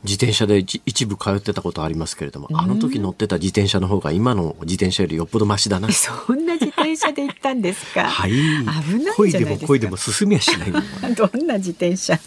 [0.07, 5.91] 自転車で一部通ってたことありますけれども、あの時乗ってた自転車の方が今の自転車よりよっぽどマシだな。
[5.93, 8.05] そんな自転車で行ったんですか。
[8.05, 8.31] はい。
[8.31, 9.17] 危ないじゃないですか。
[9.17, 10.73] 恋でも恋でも進みはしない。
[11.15, 12.19] どんな自転車。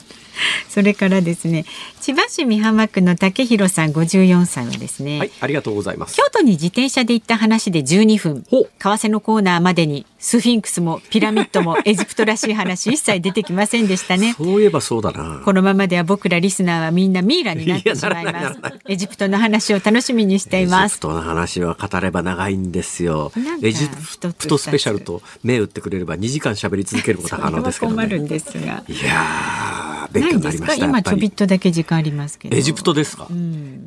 [0.69, 1.65] それからですね
[2.01, 6.15] 千葉市美浜区の竹弘さん54歳はですね、はい、ありがとうございます。
[6.15, 14.35] 京都に自転車で行った話で12分為替のコーナーまでにスフィンクスもピラミッドも エジプトらしい話一切出てきませんでしたね。
[14.37, 15.41] そういえばそうだな。
[15.43, 18.59] このままでは僕らリスナーはみんなミイラになってしまいます。
[18.87, 20.93] エジプトの話を楽しみにしています。
[20.93, 23.31] エジプトの話は語れば長いんですよ。
[23.61, 27.97] エジプトスペシャルと目打ってくれれば2時間喋り続けることは可能ですけどね。
[27.97, 28.59] 困るんですが。
[28.59, 29.78] いやー、
[30.11, 30.73] 勉強何ですか？
[30.75, 31.03] になりました。
[31.03, 32.55] 今ちょびっとだけ時間ありますけど。
[32.57, 33.27] エジプトですか、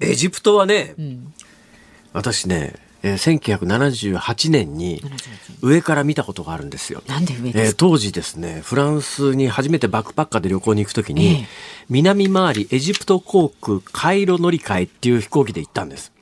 [0.00, 0.94] エジプトはね、
[2.12, 5.02] 私ね、えー1978年に
[5.61, 7.02] 上から見たことがあるんですよ。
[7.08, 7.61] なんで上ですか？
[7.64, 11.46] えー当時ですね、フランスに初めてバックパッカーで旅行に行くときに、ええ。
[11.90, 16.12] 南回りエジプト航空カイロ乗り換えっていう飛行機で行ったんです。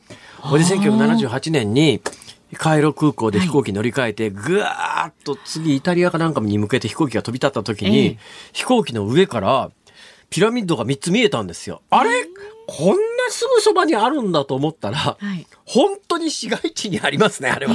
[0.40, 2.00] これで1978年に
[2.56, 8.18] カイロ空港で飛行機乗り換えて、ぐわーっと次イタリアかなんかに向けて飛行機が飛び立った時に、ええ。
[8.54, 9.70] 飛行機の上から
[10.30, 11.82] ピラミッドが3つ見えたんですよ。
[11.90, 12.10] あれ？
[12.66, 12.94] こんな
[13.30, 17.74] すぐそばにあるんだと思ったら、はい本当に市街地にありますね、あれは。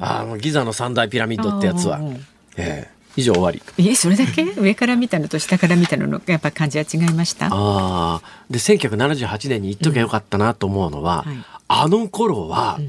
[0.00, 2.20] あの、ギザの三大ピラミッドってやつはうんうんうん。
[2.56, 3.60] ええ以上終わり。
[3.78, 4.44] えそれだけ？
[4.56, 7.46] 上から見たのと下から見たののやっぱ感じは違いました？
[7.46, 8.22] ああ。
[8.48, 12.80] で、1978年に行っときゃよかったなと思うのは、うんはいあの頃は、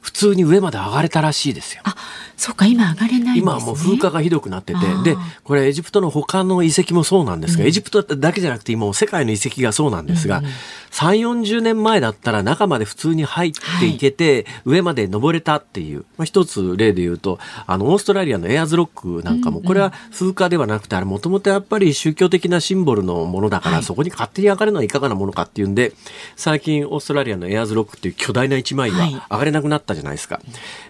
[0.00, 1.82] 普通に上まで上がれたらしいですよ。
[1.84, 1.94] あ
[2.36, 10.42] そうか今上がれないんです、ね、今はもう風化がひどくなっててで、これエジプトの他の遺跡もそうなんですが、エジプトだけじゃなくて今もう世界の遺跡がそうなんですが、
[10.90, 23.84] 3、40年前だったら中まで普通に入っていけて、上まで登れたっていう、まあ、一つ例で言うと、あの、オーストラリアのエアーズロックなんかも、これは風化ではなくて、あれもともとやっぱり宗教的なシンボルのものだから、はい。
[23.84, 25.92] そこに勝手に上がるのはいかがなものかっていうんで、
[26.36, 29.12] 最近オーストラリアのエアーズロックっていう巨大な一枚がはい。
[29.12, 30.40] 上がれなくなったじゃないですか。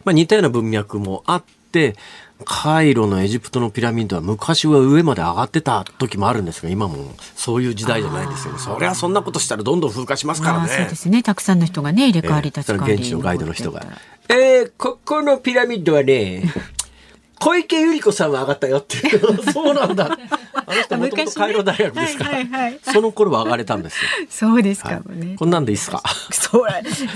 [0.04, 1.94] まあ似たような文脈もあって、
[2.44, 8.58] カイロのエジプトのピラミッドは昔は上まで上がってた時もあるんですが、今もそういう時代じゃないですよね。
[8.58, 10.94] そりゃそんなことしたらどんどん風化しますからねそうで。
[10.94, 13.86] すねたくさんの人がね入れ替わり立ち替わり、れ現地のガイドの人が。
[14.28, 16.44] えー、ここのピラミッドはね、
[17.38, 18.96] 小池百合子さんは上がったよって。
[19.52, 20.18] そうなんだ。
[20.52, 24.00] あの人もともとカイロ大学ですから、昔ねはいはいはいその頃は上がれたんですよ。
[24.28, 26.02] そうですかはいもね、こんなんでいいですか？
[26.30, 26.68] そう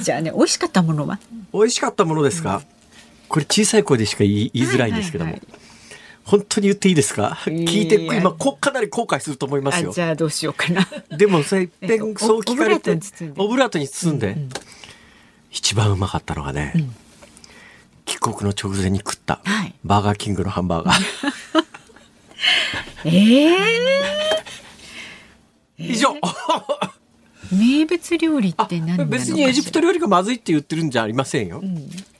[0.02, 1.18] じゃあね美味しかったものは？
[1.52, 2.62] 美味しかったものですか、
[3.34, 5.48] これ小さい声でしか言い言いづらいんですけども、はいはい
[6.24, 7.36] 本当に言っていいですか？
[7.44, 10.88] 聞いて今こかなり後悔すると思いますあよじゃあどうしようかな。
[11.18, 12.98] でもそれいっぺんそう聞かれて
[13.36, 14.34] オブラートに包んで。
[15.50, 16.72] 一番うまかったのがね、
[18.06, 19.74] 帰国の直前に食った、はい。
[19.84, 21.64] バーガーキングのハンバーガー。
[23.04, 23.56] ええ
[25.76, 26.14] 以上。
[27.52, 29.18] 名物料理っあて何なのかしら？
[29.18, 31.62] 別にエジプト料理がまずいって言ってるんじゃありませんよ、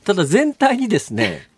[0.05, 1.49] ただ全体にですね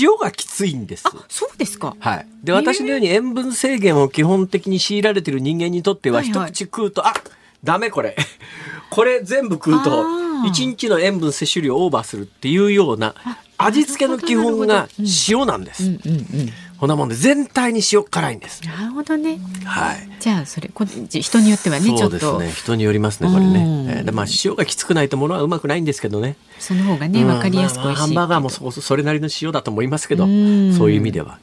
[0.00, 1.04] 塩がきついんです。
[1.28, 1.96] そうですか。
[1.98, 2.26] はい。
[2.42, 6.52] で、私のように塩分制限を基本的に強いられている人間にとっては、一はいはい。
[6.52, 7.14] 口食うと、あ
[7.62, 8.16] ダメこれ。
[8.90, 10.06] これ全部食うと
[10.46, 13.14] 一日の塩分摂取量をオーバーするっていうような、
[13.58, 14.88] 味付けの基本が
[15.28, 15.84] 塩なんです。
[15.84, 18.64] うんうんうんほんなもんで、全体に塩辛いんです。
[18.64, 20.08] なるほどねはい。
[20.20, 22.62] じゃあそれこ人によってはねちょっとそうですね。
[22.62, 23.58] 人によりますね、これね。
[23.60, 26.36] うんえーでまあ、塩がきつくないとものはうまくないんですけどね。
[26.58, 31.38] その方がねうんわかりやすくハンバーガーもそそれなりの塩だと思いますけど、うんそういう意味では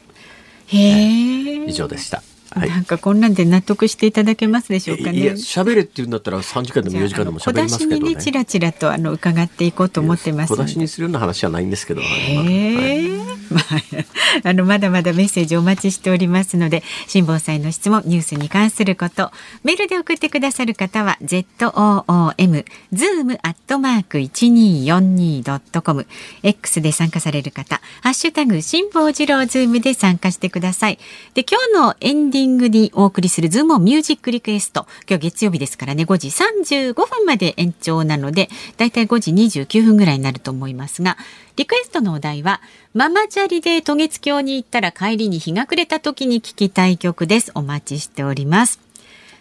[0.67, 2.23] へえ以上でした。
[2.51, 2.69] はい。
[2.69, 7.97] なんかこんなんで納得していただけますでしょうかねいや、喋れって言うんだったら3時間でも4時間でも喋りますけどね。
[7.97, 12.01] 小出しにねちらちらとあの伺っていこうと思ってます小出しにするような話はないんですけど。
[12.01, 12.03] へ
[12.37, 19.31] はいえ、まあ、あのまだまだメッセージお待ちしておりますので辛坊さんへの質問ニュースに関すること
[19.63, 26.07] メールで送ってくださる方は z o o m zoom アットマーク一二四二ドットコム
[26.43, 30.99] X で参加される方ハッシュタグ辛坊治郎ズームで参加してください。
[31.33, 41.17] で今日のエンディングにお送りするズームミュージックリクエスト今日月曜日ですからね5時35分まで延長なのでだいたい5時29分ぐらいになると思いますが
[41.55, 42.61] リクエストのお題は
[42.93, 47.51] ママチャリで渡月橋に行ったら帰りに日が暮れた時に聴きたい曲です。
[47.55, 48.79] お待ちしております。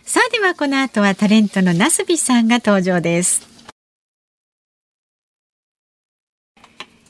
[0.05, 3.49] さあではこの後はタレントのなすびさんが登場です。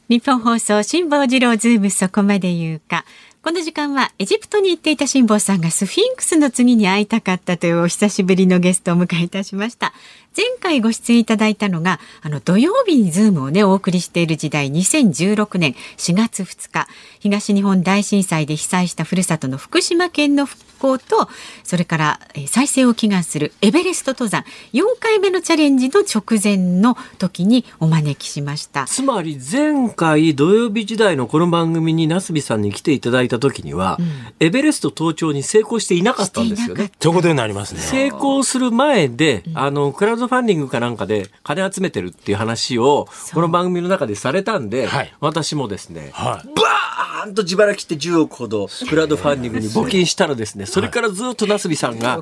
[0.08, 3.04] ニッポン放送辛坊治郎ズームそこまで言うか。
[3.42, 9.92] この時間はエジプトに行っていた辛坊さんがスフィンクスの次に会いたかったというお久しぶりのゲストを迎えいたしました。
[10.36, 16.88] 前回ご出演いただいたのが、あの土曜日にズームをね、お送りしている時代、2016年4月2日、
[17.20, 21.28] 東日本大震災で被災したふるさとの福島県の復興と、
[21.62, 28.84] それから再生を祈願するエベレスト登山、4回目のチャレンジの直前の時にお招きしました。
[28.84, 34.06] つまり前回土曜日時代のこの番組になすびさんに来ていただいた時には、うん、
[34.40, 36.90] エベレスト登頂に成功していなかったんですよね。
[36.98, 37.80] ということになりますね。
[37.80, 52.20] 成功する前で、あの、クラウドファンディングかなんかで金集めてるっていう話を、この番組の中でされたんで、はい、私もですね、はい、バーンと自腹切って10億ほどクラウドファンディングに募金したらですね、それからずっとなすびさんが、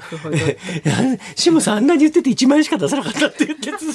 [1.35, 3.93] しもさんあんなに言ってて1万円しか出さなかったって言ってずっ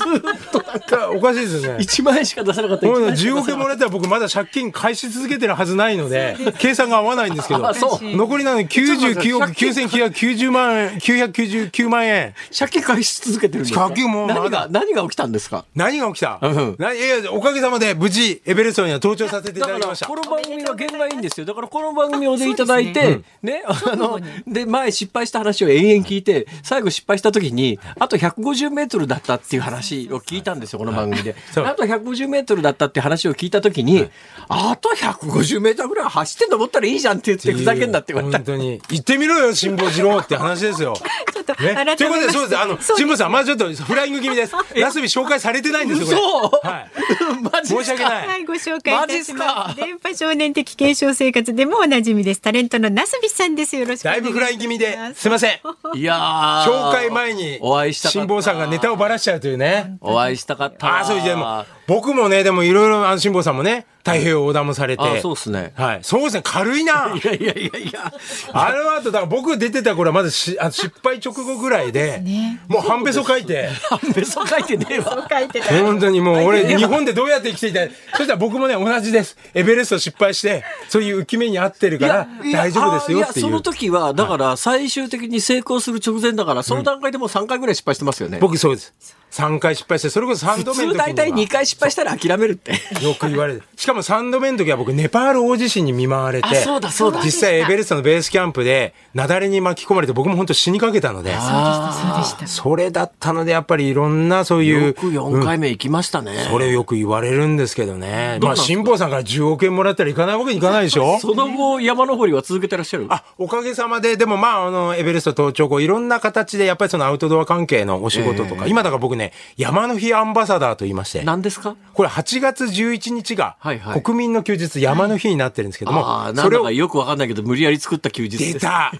[0.51, 1.83] となんか、おかしいですよね。
[1.83, 2.87] 1万円しか出さなかった。
[2.87, 7.61] 10億円もらったら僕まだ借金返し続けてるはずないので、計算が合わないんですけど、
[8.01, 12.33] 残りなのに99億9990万円、999万円。
[12.57, 13.89] 借金返し続けてるんですか？
[14.05, 15.65] も何が、何が起きたんですか？
[15.75, 20.07] 何が起きた、うん、いやおかげさまで無事エベレストには登頂させていただきました。
[20.07, 21.45] この番組は現場いいんですよ。
[21.45, 31.35] だからこの番組をでいただいて、ね、あの、で、前失敗した話を延々聞いて、最後失敗した時に、あと150メートルだったっていう話を聞いたんですよ、この番組で。
[31.55, 34.07] あと150メートルだったって話を聞いた時に、
[34.49, 38.37] あと150メートルぐらい走って登ったらいいじゃんって言ってふざけんなって言われた。
[38.39, 38.81] 本当に。
[38.89, 40.95] 行ってみろよ、辛抱二郎って話ですよ。
[41.47, 42.57] ちょっと、ね、ということで、そうです。
[42.57, 44.53] あの、辛坊さん、まずちょっとフライング気味です。
[44.75, 46.69] ラスビ紹介されてないんですよ、これ。
[46.69, 46.91] はい。
[47.51, 48.27] マジ申し訳ない。
[48.27, 49.75] はい、ご紹介いたします。
[49.75, 52.41] 電波少年的継承生活でもおなじみです。
[52.41, 53.75] タレントのナスビさんです。
[53.75, 55.59] よろしくだいぶフライン気味で、すいません。
[55.95, 59.97] いや紹介前に、お会いした辛坊さんがネタをばらしちゃうというね。
[60.01, 60.99] お会いしたかった。
[60.99, 65.03] あ、そうでも、僕もね、でもいろいろ、あの、辛坊さんもね、太平洋横断もされて。
[65.03, 65.73] あそうですね。
[65.75, 65.99] はい。
[66.01, 66.41] そうですね。
[66.45, 67.11] 軽いな。
[67.21, 68.13] いやいやいやいや。
[68.53, 73.69] あの後、だから僕出てた頃はまずしあ失敗直後ぐらいで、ね、もう半べそ書いて。
[73.89, 75.27] 半べそ書いてねえわ。
[75.29, 75.73] 書いてた。
[75.83, 77.91] 本当にもう俺、日本でどうやって生きていたい？
[78.15, 79.37] そしたら僕もね、同じです。
[79.53, 83.45] エベレスト失敗して、そういう浮き目に合ってるから、大丈夫ですよっていう。
[83.45, 88.37] いや、その時は、だから最終的に成功する直前だから、その段階でもう3回ぐらい失敗してますよね。
[88.39, 89.16] 僕そうです。
[89.31, 92.71] 3回失敗して、それこそ3度目の時普通大体2回失敗したら諦めるって。
[93.03, 93.63] よく言われる。
[93.75, 97.21] しかも3度目の時は僕、ネパール大地震に見舞われて、そうだそうだ。
[97.23, 101.31] 実際エベレストのベースキャンプで、雪崩に巻き込まれて、僕も本当死にかけたので。
[101.31, 102.47] そうでした、そうでした。
[102.47, 104.87] それだったので、やっぱりいろんなそういう。
[104.87, 106.31] よく4回目行きましたね。
[106.45, 108.39] うん、それよく言われるんですけどね。
[108.41, 111.19] まあ、辛坊さんから10億円もらったら行かないわけにいかないでしょ？
[111.21, 113.05] その後、山登りは続けてらっしゃる？
[113.09, 121.23] あ、おかげさまで、でもまあ、あの、エベレスト登頂後、いろんな形で、やっぱりそのアウトドア関係のお仕事とか、えー、今だから僕ね、山の日アンバサダーと言いまして。
[121.23, 121.75] 何ですか？
[121.93, 123.57] これ8月11日が、
[124.03, 126.03] 国民の休日山の日になってるんですけども。
[126.03, 128.93] はい、それをよくわかんないけど、無理やり作った休日出た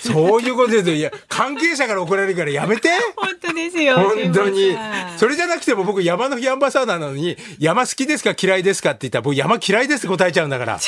[0.00, 3.96] そういうことで、いや、関係者から怒られるからやめて本当ですよ。
[3.96, 4.76] 本当に。
[5.16, 8.34] それじゃなくても僕山の日アンバサダーなのに、山好きですか？
[8.40, 8.90] 嫌いですか？
[8.90, 10.78] って言ったら僕山嫌いですって答えちゃうんだから。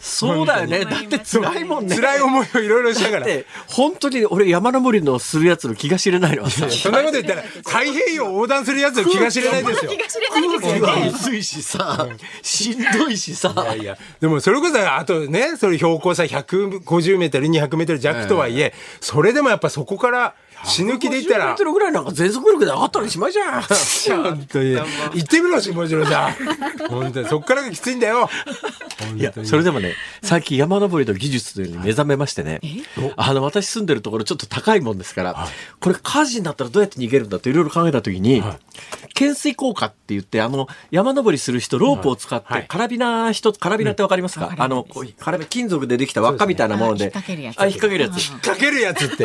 [0.00, 0.84] そうだよね。
[0.84, 1.96] だって辛いもんね。
[1.96, 3.26] 辛い思いをいろいろしながら。
[3.66, 6.48] 本当に俺山登りのするやつの気が知れないの。
[6.50, 9.90] そんなこと言ったら、太平洋横断するやつの気が知れないですよ。
[9.90, 11.12] 気が知れないですよ。
[11.14, 12.08] 薄いしさ、
[12.42, 13.52] しんどいしさ。
[13.56, 20.34] いやいや、でもそれこそ、あとね、それ標高差150メートル、200メートル弱とはいえ、それでもやっぱそこから、
[20.64, 21.46] 死ぬ気で言ったら。
[21.46, 23.62] メートルぐらいなんか全速力で上がったりしまいじゃん。
[24.22, 24.74] 本当に。
[24.74, 24.84] 行
[25.20, 26.08] ってみろし、もちろん。
[26.08, 26.36] じゃ
[26.88, 27.28] 本当に。
[27.28, 28.28] そっからがきついんだよ。
[29.16, 32.60] いや、それでもね、最近山登りの技術というのに目覚めましてね、
[33.16, 35.46] あの、私住んでるところちょっと高いもんですから、
[35.80, 38.42] これ火事になったらどうやって逃げるんだっていろいろ考えたときに、
[39.14, 48.18] 懸垂効果って言って、あの、山登りする人、ロープを使って、カラビナ一つ、カラビナってわかりますか、あの、こうカラビ金属でできた輪っかみたいなもので、あ、引っ掛けるやつ。
[48.18, 49.06] 引っ掛けるやつ。
[49.06, 49.24] って。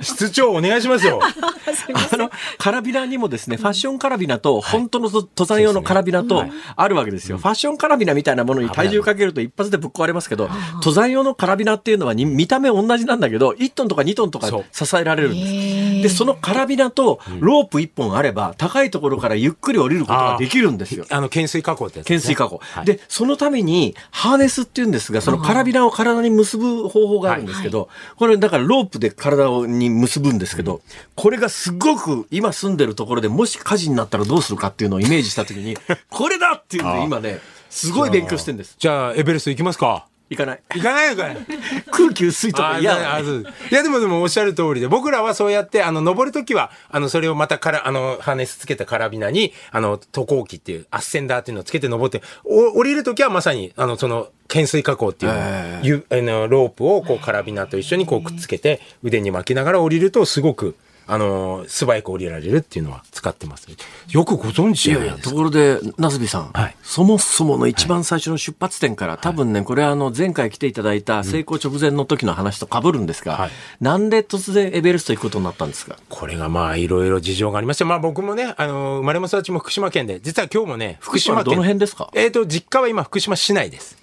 [0.00, 1.20] 室長お願いしますよ。
[2.12, 6.44] あの、カラビナにもですね、ファッションカラビナと、本当の登山用のカラビナと、
[6.76, 7.38] あるわけですよ。
[7.38, 16.02] ファッションカラビナみたいなものに体重かけると一発でぶっ壊れますけど、登山用のカラビナっていうのは見た目同じなんだけど、1トンとか2トンとか支えられるんです。
[16.02, 21.04] で、そのカラビナとロープ1本あれば、高いところからゆっくり降りることができるんですよ。
[21.10, 22.60] あの、懸垂加工ってやつ、懸垂加工。
[22.84, 30.82] で、そのために、ハーネスっていうんですが、そのカラビナを体に結ぶ方法があるんですけど、これだからロープで体に結ぶんですですけど、
[31.16, 35.76] これがすごく今住んでるところでもし火事になったらどうするかっていうのをイメージした時に、
[36.10, 38.76] これだっていうので今ね、すごい勉強してんです。
[38.78, 40.62] じゃあ、エベレスト行きますか行かない。
[40.74, 41.36] 行かないのかい。
[41.92, 60.76] 空気薄いとか嫌だ、ね、いや、でもでもおっしゃる通りで、僕らはそうやって、あの、登るときは、あの、それをまたから、あの、ハーネスつけたカラビナに、あの、渡航機っていう、アッセンダーっていうのをつけて登って、お降りるときはまさに、あの、その、懸垂加工っていうの、あのロープをこうカラビナと一緒にこうくっつけて腕に巻きながら降りるとすごく
[61.12, 63.68] あの、素早く降りられるっていうのは使ってます。
[64.08, 65.30] よくご存知じゃないですか。
[65.30, 75.96] ところで、なすびさん、はいそもそもの一番最初の出発点から、多分ね、これはあの、前回来ていただいた成功直前の時の話と被るんですが、はいなんで突然エベレスト行くことになったんですか？
[76.08, 81.44] これがまあいろいろ事情がありまして、まあ僕もね、あの、生まれも育ちも福島県で、実は今日もね、福島県。
[81.44, 82.10] どの辺ですか？
[82.14, 84.01] えっ、と、実家は今福島市内です。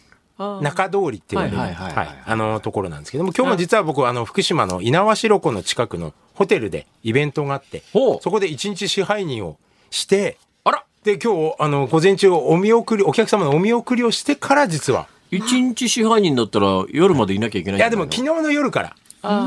[0.61, 7.83] 中通りっていはいはいはいあのところなんですけども、今日も実は僕、あの、福島の猪苗代湖の近くのホテルでイベントがあって、
[8.21, 9.57] そこで一日支配人を
[9.89, 10.83] して、あら。
[11.03, 18.95] で、今日、あの、午前中お見送り、お客様のお見送りをしてから実は、一日支配人だったら夜までいなきゃいけないいやでも昨日の夜から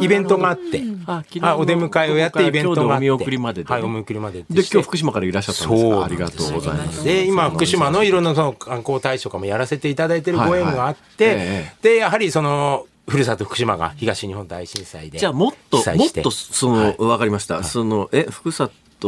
[0.00, 0.82] イベントがあって、
[1.40, 3.74] あお出迎えをやってイベントがあって、お見送りまででね。
[3.74, 7.04] はい、お見送りまでで、今日福島からいらっしゃったんですそうかありがとうございます。
[7.04, 15.18] で、今、福島のいろんなその観光大使とかもやらせていただいてるご縁があって、で、やはりその、ふるさと福島が東日本大震災で。
[15.18, 16.96] じゃあもっと、もっと、その、はい。
[16.98, 17.62] わかりました。
[17.64, 18.52] その、え、福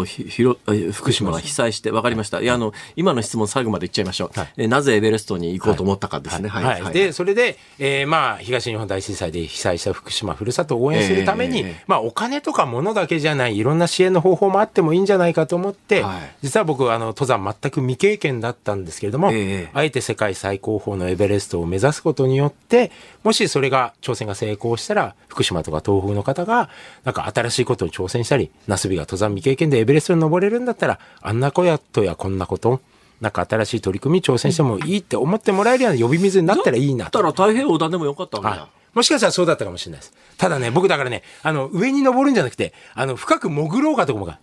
[0.03, 2.40] ひろえ福島が被災して、わかりました。
[2.40, 4.38] いや、あの、今の質問最後まで言っちゃいましょう。
[4.38, 4.49] はい。
[4.57, 6.49] えなぜエベレストに行こうと思ったかですね。
[6.49, 6.82] はい。
[6.82, 6.92] はい。
[6.92, 11.84] で、それで、えーまあ、東日本大震災で被災した福島、ふるさとを応援するために、ええ。
[11.86, 16.36] まあ、お金とか物だけじゃない、いろんな支援の方法もあってもいいんじゃないかと思って、はい。
[16.42, 19.70] 実は僕、あの、登山全く未経験だったんですけれども、ええ。
[19.74, 22.90] あえて世界最高峰のエベレストを目指すことによって、
[23.25, 26.68] もしそれが、挑戦が成功したら、福島とか東北の方が、
[27.05, 32.83] なんか新しいことに挑戦したり、ナスビが登山未経験でエベレストに登れるんだったら、あんなことやこんなこと、
[33.20, 38.62] なんか新しい取り組みに挑戦してもいいって思ってもらえるような呼び水になったらいいなとだったら太平洋横断でもよかったわけだ。
[38.62, 38.70] はい。
[38.95, 40.12] もしかしたらそうだったかもしれないです。
[40.37, 44.39] ただね、僕だからね、あの、上に登るんじゃなくて、あの、深く潜ろうかとか、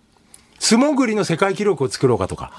[0.62, 2.52] 素潜りの世界記録を作ろうかとか、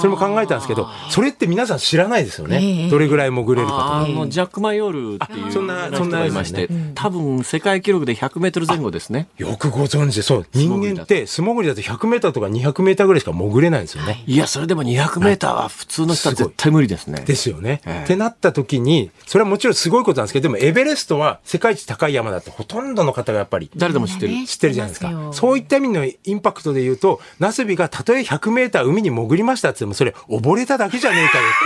[0.00, 2.58] それも考えたんですけど、それって皆さん知らないですよね。
[2.60, 3.96] ええどれぐらい潜れるかとか。
[3.98, 9.28] あの、ジャック・マヨールっていうあそんな人そんながいまして、多分世界記録で100メートル前後ですね。
[9.38, 14.24] よくご存知で、そう、人間って素潜りだと100メーターとか200メーターぐらいしか潜れないんですよね。
[14.26, 17.22] いや、それでも200メーターは普通の人は絶対無理ですね。
[17.24, 17.82] ですよね。
[17.86, 24.32] ええってなった時に、それはもちろんすごいことなんですけど、でもエベレストは世界一高い山だってほとんどの方がやっぱり誰でも知ってる。
[24.32, 25.30] ね知ってるじゃないですか。
[25.32, 31.64] そういった意味のインパクトで言うと、ナスビがたとえ100メーター海に潜りましたって言っても、それ溺れただけじゃねえかよって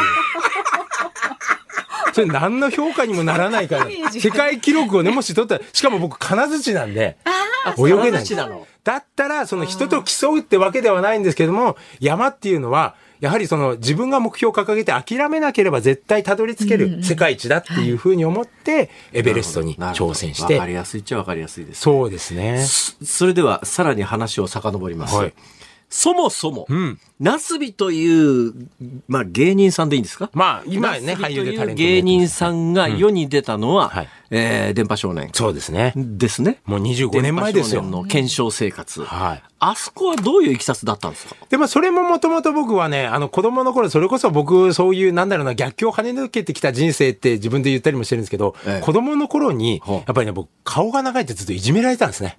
[2.10, 2.14] いう。
[2.14, 3.86] それ何の評価にもならないから。
[4.10, 7.16] 世界記録をね、もし取ったら、しかも僕金槌なんで、
[7.78, 8.24] 泳げない
[8.82, 20.66] だったら、その人と競うってわけではないんですけども、山っていうのは、やはりその自分が目標を掲げて諦めなければ絶対たどり着ける世界一だっていうふうに思って、エベレストに挑戦してわか。
[20.66, 21.80] りやすいっちゃわかりやすいです。
[21.80, 22.64] そうですね。
[22.64, 25.16] そそれでは、さらに話を遡ります。
[25.16, 25.34] はい
[25.90, 28.52] そもそも、んナスビという、
[29.08, 30.30] まあ芸人さんでいいんですか？
[30.34, 35.94] まあ、今ね、俳優でタレント芸人さんが世に出たのは、はいえー電波少年そうですね。
[35.96, 36.60] ですね。
[36.66, 39.02] もう25年前ですよ電波少年の検証生活。
[39.02, 39.42] はい。
[39.60, 41.34] あそこはどういういきさつだったんですか？
[41.48, 52.38] でもそれももともと僕はね、あの子供の頃、それこそ僕、そういう、なんだろうな、逆境を跳ね抜けてきた人生って自分で言ったりもしてるんですけど、ええ子供の頃に、やっぱりね、僕、顔が長いってずっといじめられてたんですね。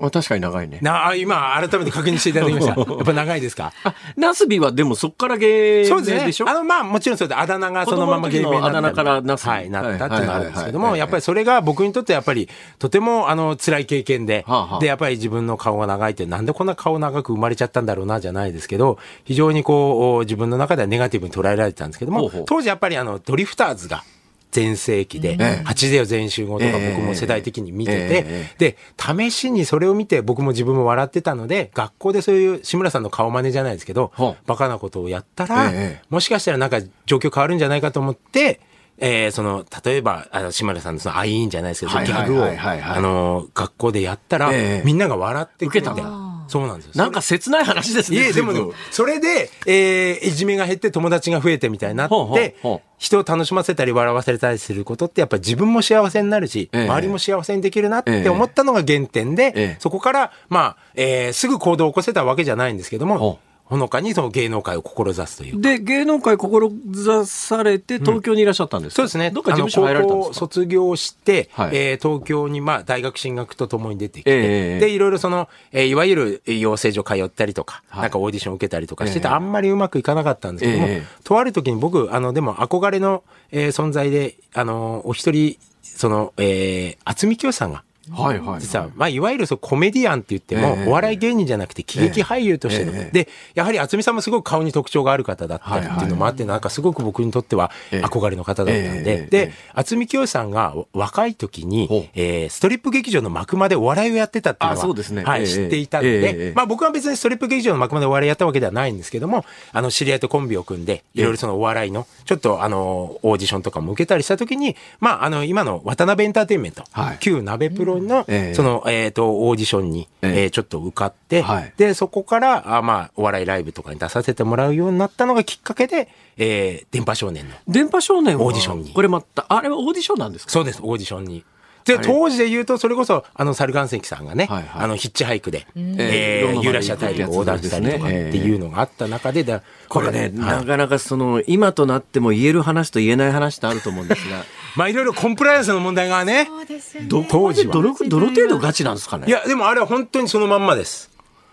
[0.00, 0.78] あ確かに長いね。
[0.80, 2.74] なあ、今、改めて確認していただきました。
[2.78, 3.72] やっぱ長いですか？
[3.84, 6.18] あ、ナスビはでもそっから芸そうですね。
[6.20, 14.80] 名でしょあの、まあ、もちろんそうで、あだ名がそのまま芸名になあだ名からナスビはい、なったっていうのがあるんですけども、やっぱりそれが僕にとってやっぱり、とても、あの、辛い経験で、はあはあ。
[14.80, 22.44] で、やっぱり自分の顔が長いって、なんでこんな顔長く生まれちゃったんだろうな、じゃないですけど、非常にこう、自分の中ではネガティブに捉えられてたんですけども、ほうほう。
[22.46, 24.04] 当時やっぱりあの、ドリフターズが、
[24.50, 26.94] 全盛期で、ええ八でよ全集合とかええ。
[26.96, 34.12] 僕も世代的に見てて、えで、試しにそれを見て僕も自分も笑ってたので、学校でそういう志村さんの顔真似じゃないですけど
[34.46, 36.02] バカなことをやったら、ええ。
[36.08, 38.60] もしかしたらなんか状況変わるんじゃないかと思って、
[39.00, 44.82] えーその、例えば、あの、志村さんのその、アイーンじゃないですけど、ギャグを、あの、学校でやったら、ええ。
[44.84, 46.92] みんなが笑ってくれて受けたんそうなんですよ。
[46.94, 48.18] なんか切ない話ですね。
[48.18, 52.56] いえ、でもでも、それで、えーいじめが減って友達が増えてみたいになって、
[52.96, 56.84] 人を楽しませたり笑わせたりすることってやっぱり自分も幸せになるし、ええ。
[56.88, 59.76] 周りも幸せにできるなって思ったのが原点で、ええ。
[59.78, 63.38] そこから、まあ、えーすぐ行動を起こせたわけじゃないんですけども、
[63.68, 65.60] ほのかにその芸能界を志すという。
[65.60, 69.30] で、芸能界志されて東京にいらっしゃったんですか、そうですね。
[69.30, 70.34] どっか事務所入られたんですか？
[70.34, 71.76] 卒業して、はい。
[71.76, 78.02] えー東京にまあ大学進学とともに出てきて、ええで、いろいろその、えーいわゆる養成所通ったりとか、はい。
[78.02, 79.34] なんかオーディション受けたりとかしてて、ええ。
[79.34, 87.82] あんまりうまくいかなかったんですけども、ええとある時に僕、あの、でも憧れの、えー存在で、あの、お一人、その、えー、渥美清さんが、
[88.12, 88.60] はいはい。
[88.60, 90.88] 実は、まあ、いわゆるそうコメディアンって言っても、ええ。
[90.88, 93.24] お笑い芸人じゃなくて喜劇俳優としての、ええ。
[93.24, 98.00] で、やはり渥美さんもすごく顔に特徴がある方だったりっていうのもあって、なんかすごく僕にとってはええ。
[98.02, 99.02] 憧れの方だったんええ。
[99.02, 99.46] で、ええ。
[99.46, 105.22] で、渥美清さんが若い時に、えーストリップ劇場の幕間でお笑いをやってたっていうのは、あそうですね。
[105.24, 105.46] はい、ええ。
[105.46, 117.18] 知っていたんでえ、まあ僕は別にストリップ劇場の幕間でお笑いやったわけではないんですけども、あの、知り合いとコンビを組んで、いろいろそのお笑いの、ちょっとあの、オーディションとかも受けたりした時に、まあ、あの、今の渡辺エンターテインメント、はい。
[117.20, 118.54] 旧鍋プロの、ええ。
[118.54, 120.42] その、えっ、と、オーディションに、ええ。
[120.42, 121.72] えーちょっと受かって、はい。
[121.76, 127.54] で、そこから、あまあ、お笑いライブとかに出させてもらうようになったのがきっかけで、えー電波少年の。
[127.66, 128.44] 電波少年は？
[128.44, 128.92] オーディションに。
[128.92, 130.50] これまた、あれはオーディションなんですか？
[130.52, 131.44] そうです、オーディションに。
[131.84, 134.84] で、当時で言うと、それこそ、あの、サルガン石さんがね、はいはい。
[134.84, 140.32] あの、ヒッチハイクで、ええーユーラシア大陸を横断したりとかっていうのがあった中で、だこれね、はい。
[140.32, 144.44] なかなかその、今となっても言える話と言えない話ってあると思うんですが、
[144.78, 149.26] まあ、いろいろコンプライアンスの問題がね、そうですよねどの、どの程度ガチなんですかね？
[149.26, 151.10] いや、でもあれは本当にそのまんまです。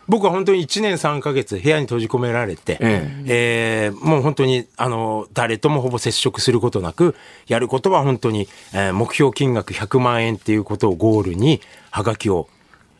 [0.07, 7.15] 僕は本当に1年3ヶ月部屋に閉じ込められて、ええーもう本当に、あの、誰ともほぼ接触することなく、
[7.47, 11.59] やることは本当に、えー目標金額100万円っていうことをゴールに、
[11.89, 12.47] はがきを、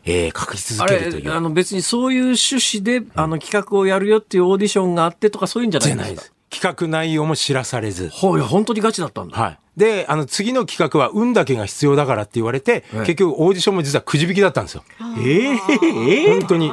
[0.04, 1.32] えー書き続けるという。
[1.32, 6.35] あの別にそういう趣旨で、あの企画をやるよっていうオーディションがあってとかそういうんじゃないんですか？
[6.56, 8.10] 企画内容も知らされず。
[8.10, 9.38] はい、本当にガチだったんだ。
[9.38, 9.60] はい。
[9.76, 14.84] で、あの、次の企画は運だけが必要だからって言われて、結局オーディションも実はくじ引きだったんですよ。
[15.20, 16.72] えええ本当に。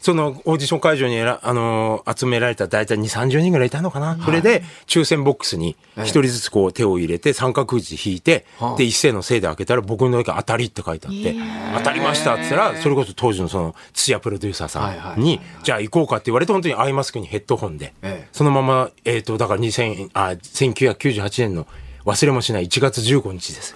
[0.00, 4.16] そのオーディション会場にえら、あのー集められた大体2、30人ぐらいいたのかな？
[4.24, 8.46] それで、抽選ボックスに一人ずつこう手を入れて、三角くじ引いて、
[8.76, 11.34] で、一斉のせいで開けたら僕のだけ当たりって書いてあって、
[11.76, 21.66] 当たりましたって言ったら、それこそ当時のその土屋プロデューサーさんに、じゃあ行こうかって言われて、本当にアイマスクにヘッドホンでええ、そのまま、えっと、だから2000、あ、1998年の
[22.04, 23.74] 忘れもしない1月15日です。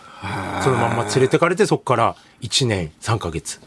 [0.63, 3.61] そのまんま連れてかれて、そこから1年3ヶ月。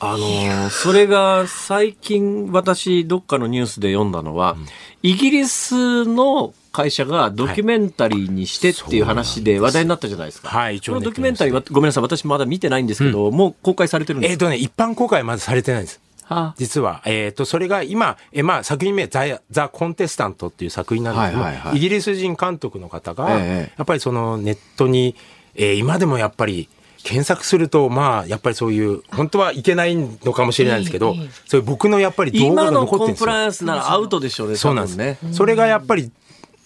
[0.00, 0.70] あのー。
[0.70, 4.56] それが最近私どっかのニュースで読んだのは、
[5.02, 10.48] イギリスの会社がドキュメンタリーにしてっていう話で話題になったじゃないですか。
[10.48, 10.98] はい一応ね。
[10.98, 14.32] このドキュメンタリーは、ごめんなさい、私まだ見てないんですけど、もう公開されてるんですか？
[14.32, 16.00] えっとね、一般公開はまずされてないんです。
[16.24, 21.76] は実は、えっ、と、それが今、えまあ、作品名、ザ・ザ・コンテスタントっていう作品なんですけど、はいはいはい。
[21.78, 23.72] イギリス人監督の方が、ええ。
[23.78, 25.16] やっぱりそのネットに、
[25.54, 26.68] えー今でもやっぱり、
[27.08, 33.26] 検索すると、まあ、やっぱりそういう、本当はいけないのかもしれないんですけど、ええそういう僕のやっぱり動画が今の残ってるんですよ。
[33.26, 35.16] コンプライアンスならアウトでしょうね、そうなんですね。
[35.32, 36.10] それがやっぱり、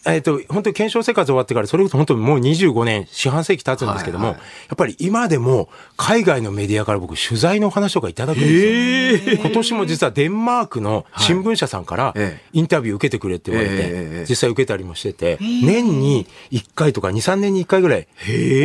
[0.05, 4.43] えっ、と、本当に検証生活終わってから、それこそ本当にもう25年、四半世紀経つんですけども、はいはい。
[4.43, 9.37] やっぱり今でも、海外のメディアから僕、取材のお話とかいただくんですよ。
[9.41, 18.09] 今年も実はデンマークの新聞社さんからええ、インタビュー受けてくれって言われて、ええ実際受けたりもしてて、年に1回とか2、3年に1回ぐらい、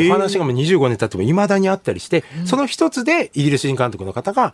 [0.09, 4.53] お話がもう25年経っても未だにあったりして、その一つでイギリス人監督の方が、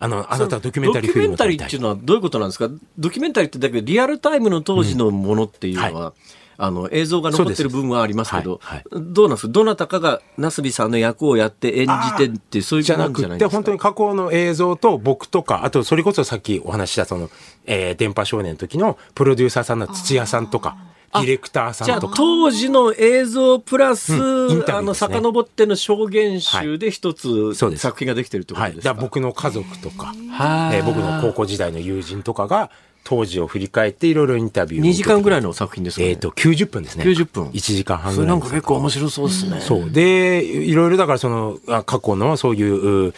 [0.00, 2.68] あの、あなたはドキュメンタリーフィルムドキュメンタリーっていうのはどういうことなんですか？
[2.98, 6.12] ドキュメンタリーってだけどリアルタイムの当時のものっていうのは、
[6.60, 8.84] あの映像が残ってる部分はありますけど、はい。
[8.92, 9.52] どうなんですか？
[9.52, 17.30] どなたかがナスビさんの役をやって演じてってそういうじゃもなんくって、本当に過去の映像と僕とか、あとそれこそさっきお話ししたその、
[17.66, 20.76] えー電波少年の時のプロデューサーさんの土屋さんとか、
[21.14, 22.00] ディレクターさじゃあ。
[22.00, 28.70] 当時の映像プラス、うんねあの遡っての証言集で一つ、そうです作品ができてるってこはい。
[28.70, 32.70] とですか、だから僕の家族とか、はいえー僕の高校時代の友人とかが、
[33.04, 37.04] 当時を振り返っていろいろインタビューを2時間ぐらいのの作品ですかね、えっ、と、90分ですね。
[37.04, 38.66] 90分1時間半それなんかぐらいです。
[38.66, 39.90] 結構面白そうですね、そう。
[39.90, 43.14] で、いろいろだからその、あ過去のそういう、う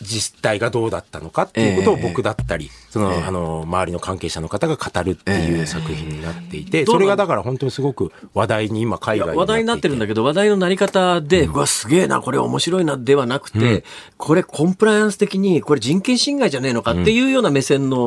[0.00, 2.02] 実態がどうだったのかっていうことをええ。
[2.02, 13.84] 僕だったり、その、あの、周りの関係者の方が語るっていう作品になっていて、それがだから本当にすごく話題に今海外話題になってるんだけけど、話題のなり方で、うわ、すげえな、これ面白いな、ではなくて、
[14.16, 18.06] これコンプライアンス的に、これ人権侵害じゃねえのかっていうような目線の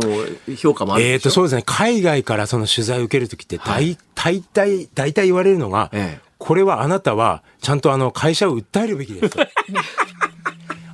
[0.57, 1.63] 評価もあるえっ、と、そうですね。
[1.65, 6.27] 海外からその取材を受けるときって、大、大体、大体言われるのが、ええ。
[6.39, 9.37] これはあなたは、ちゃんとあの、会社を訴えるべきです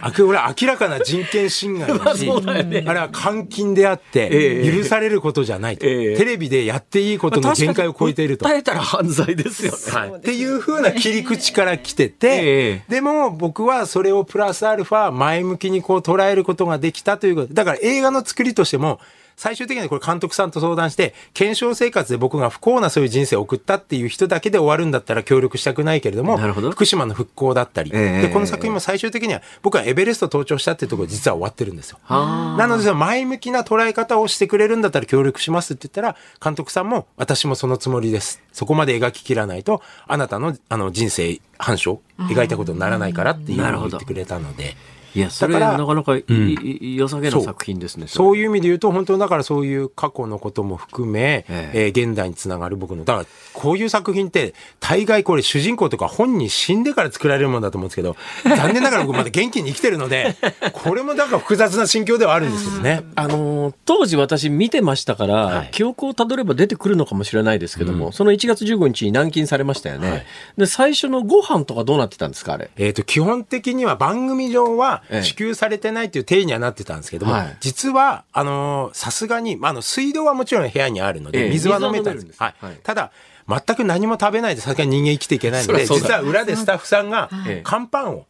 [0.04, 0.24] と。
[0.24, 8.46] あこれは明らかな人権侵害 だし、あれは監禁であって、ええ許されることじゃないと、ええテレビでやっていいことの限界を超えていると。
[8.46, 10.10] 訴えたら犯罪ですよね。
[10.12, 17.54] はい、っていう風な切り口から来てて、 ええでも僕はそれをプラスアルファ前向きにこう捉えることができたということ。
[17.54, 19.00] だから映画の作りとしても、
[19.36, 32.00] 最終的にはこれ監督さんと相談して、検証生活で僕が不幸なそういう人生を送ったっていう人だけで終わるんだったら協力したくないけれども、なるほど福島の復興だったり、ええで、この作品も最終的には僕はエベレスト登頂したっていうところで実は終わってるんですよ。
[32.04, 38.42] はなので、前向きな捉え方をしてくれるんだったら協力しますって言ったら、監督さんも私もそのつもりです。
[38.52, 44.76] そこまで描ききらないと、あなたのあの人生、反証、描いたことにならないからっていうのを言ってくれたので。
[45.16, 48.08] いや、それなかなかいう良さげな作品ですね。
[48.08, 48.44] そういう。
[48.44, 60.36] いう意味で言うと、本当だからそういう過去のことも含め、ええー現代につながる僕の、だからこういう作品って、大概これ主人公とか本人死んでから作られるものだと思うんですけど、 残念ながら僕まだ元気に生きてるので、
[60.74, 63.04] これもだから複雑な心境ではあるんですけどね。
[63.16, 70.10] あのー当時私見てましたから、はい記憶をたどれば出てくるのかもしれないですけども、その1月15日に軟禁されましたよね。
[70.10, 70.26] はい
[70.58, 72.70] で、最初のご飯とかどうなってたんですかあれ？
[72.78, 77.58] えっ、と、基本的には番組上はええ支給されてないっていう定義にはなってたんですけども、はい。
[77.60, 81.50] 実は、あのーさすがに、まあ、あの、水道はもちろん部屋にあるので、ええ。
[81.50, 82.24] 水は飲めたんです。
[82.24, 82.44] 水は飲めるんです。
[82.44, 82.56] はい。
[82.60, 82.80] はい。
[82.84, 83.12] ただ、
[83.48, 87.62] 全く何も食べないでさすがに人間生きていけないので、実は裏でスタッフさんがええ。
[87.64, 88.26] 乾パンを、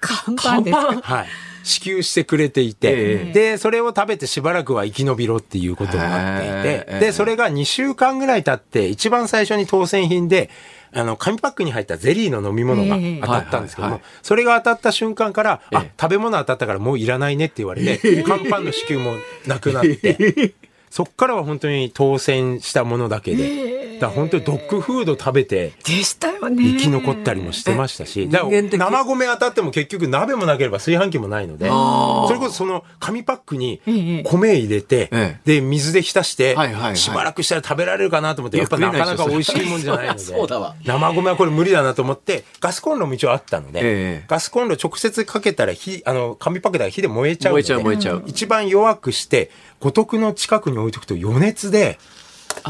[0.00, 1.00] 看板ですか？
[1.02, 1.26] はい。
[1.62, 3.32] 支給してくれていて、ええ。
[3.32, 7.00] で、それを食べてしばらくは生き延びろっていうことになっていて、ええ。
[7.00, 10.48] で、それが2週間ぐらい経って、一番最初に当選品で、
[10.92, 15.86] あの、紙パックに入ったゼリーの飲み物が当たったんですけどもそれが当たった瞬間から、あえ。
[15.86, 19.14] え、食べ物当たったからもういらないねって言われて、乾パンの支給も
[19.46, 20.54] なくなって、
[20.90, 26.62] そっからは本当に当選したものだけで、だ本当にドッグフード食べて、でしたよね。
[26.62, 34.22] 生き残ったりもしてましたし、生米当たっても結局鍋もなければ炊飯器もないので、それこそその紙パックにええ。
[34.24, 36.96] 米入れて、えで、水で浸してはいはいは、い。
[36.96, 40.74] しばらくしたら食べられるかなと思って、やっぱなかなか美味しいもんじゃないので、 そうだわ。
[40.84, 43.82] 生米はこれ無理だなと思って、ガスコンロも一応あったので、え
[44.22, 44.24] え。
[44.28, 48.24] ガスコンロ直接かけたら火、あの、紙パックだから火で燃えちゃうので、燃えちゃう燃えちゃう。
[48.26, 51.98] 一番弱くして、五徳の近くに置いとくと余熱で、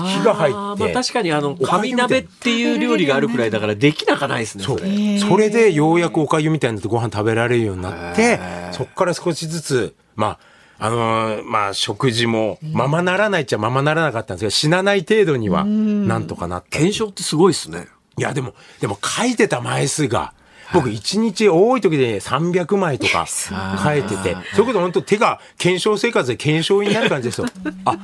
[0.02, 4.64] 火が入ってまあ確かにあの、紙鍋っていう料理があるくらいだからできなかないですね。
[4.64, 5.18] そうそれ。
[5.18, 8.38] それでようやくおかゆみたいになってご飯食べられるようになって、
[8.72, 10.38] そっから少しずつ、ま
[10.78, 16.68] あ、あのーまあ、食事も、ままならないっちゃままならなかったんですけど、死なない程度には、なんとかなった。
[16.70, 17.88] 検証ってすごいですね。
[18.18, 20.34] いや、でも、でも書いてた枚数が、
[20.72, 23.26] 僕一日多い時で300枚とか
[23.82, 27.46] 書いてて、そういうこと本当手が検証生活で検証になる感じですよ。
[27.84, 27.96] あ、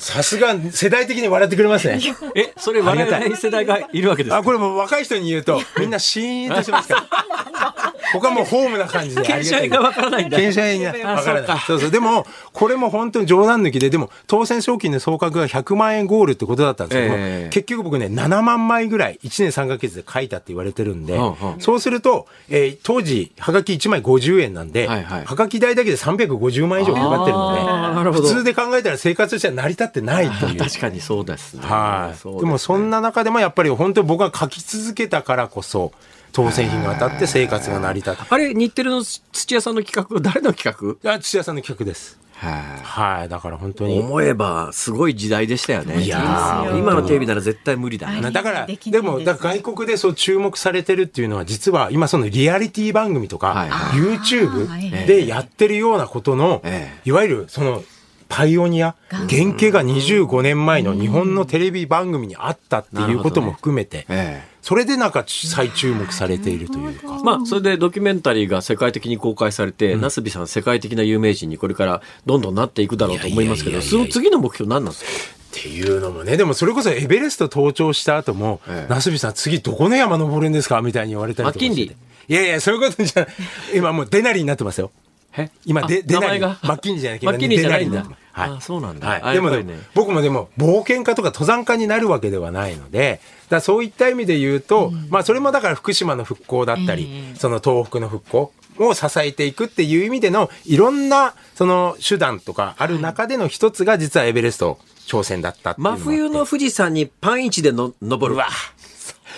[0.00, 2.00] さすが世代的に笑ってくれますね。
[2.34, 4.38] え、それ笑えない世代がいるわけですか？
[4.38, 7.04] あ、これもう若い人に言うと、みんなシーンとしますから。
[8.12, 9.22] 僕はもうホームな感じで。
[9.22, 11.58] 検証がわからないんだ検証がわからない。
[11.64, 11.90] そうそう。
[11.92, 17.08] でも、これも本当に冗談抜きで、でも、当選賞金の総額が100万円ゴールってことだったんですけ
[17.44, 30.56] ど結局僕ね、7万枚ぐらい、1年3ヶ月で書いたって言われてるんで、うんうんそうすると、えー当時、はがき1枚50円なんで、はいはいはがき代だけで350万以上かかってるので、普通で考えたら生活としては成り立ってないという。
[30.58, 31.66] 確かにそうですね。
[31.66, 35.92] はい、そうすねでもそんな中でもやっぱり本当に僕が書き続けたからこそ
[36.32, 38.26] 当選品が当たって生活が成り立った。
[38.28, 42.18] あれ、日テレの土屋さんの企画、誰の企あ土屋さんの企画です。
[42.42, 43.88] 画ははい、だから本当い。
[43.88, 44.00] に。
[44.00, 46.02] 思えば、すごい時代でしたよね。
[46.02, 48.30] いやー今のテレビなら絶対無理だはいな。
[48.30, 57.82] だから、でも、だから外国でそう注目されてるっていうのは、実は今そのリアリティ番組とか、はいは YouTube でやってるようなことの、ええいわゆるその、
[58.30, 59.26] パイオニア、原
[59.58, 64.50] 型が25年前の日本のテレビ番組にあったっていうことも含めて、ええ。
[64.62, 67.08] それでなんか再注目されているというか。
[67.24, 75.10] まあ、それでドキュメンタリーが世界的に公開されて、なすびさん世界的な有名人にこれからどんどんなっていくだろうと思いますけど、その次の目標何なんですか？
[75.58, 78.90] っていうのもね、でもそれこそエベレスト登頂した後も、ええ。
[78.92, 80.80] ナスビさん次どこの山登るんですか？
[80.82, 81.96] みたいに言われたりとかしてマッキンリ
[82.28, 83.26] いやいや、そういうことじゃ。
[83.74, 84.92] 今もうデナリになってますよ。
[85.36, 85.50] え？
[85.64, 86.20] 今、で、あデナリ。
[86.20, 86.58] 名前が？
[86.62, 88.04] マッキンリじゃなきゃマッキンリじゃないんだ。
[88.32, 88.50] はい。
[88.50, 89.06] あそうなんだ。
[89.06, 89.34] はい。
[89.34, 89.64] でもね
[89.94, 108.36] 僕もでも、冒険家とか登山家になるわけではないので、だそういった意味で言うと、まあそれもだから福島の復興だったり、ええその東北の復興を支えていくっていう意味での、いろんな、その手段とかある中での一つが実はエベレスト挑戦だった真冬の富士山にパン一での登る。
[108.36, 108.48] うわ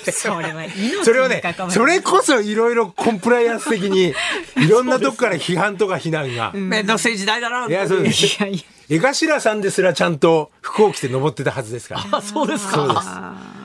[0.10, 4.14] それは命それをねそれこそいろいろコンプライアンス的に、
[4.56, 6.52] いろんなとこから批判とか非難が。
[6.54, 7.66] めんどくせえ時代だな。
[7.66, 8.26] いや、そうです。
[8.26, 12.18] いやいや江頭さんですらちゃんと服を着て登ってたはずですから。
[12.18, 12.72] あ、そうですか。
[12.74, 13.06] そうです。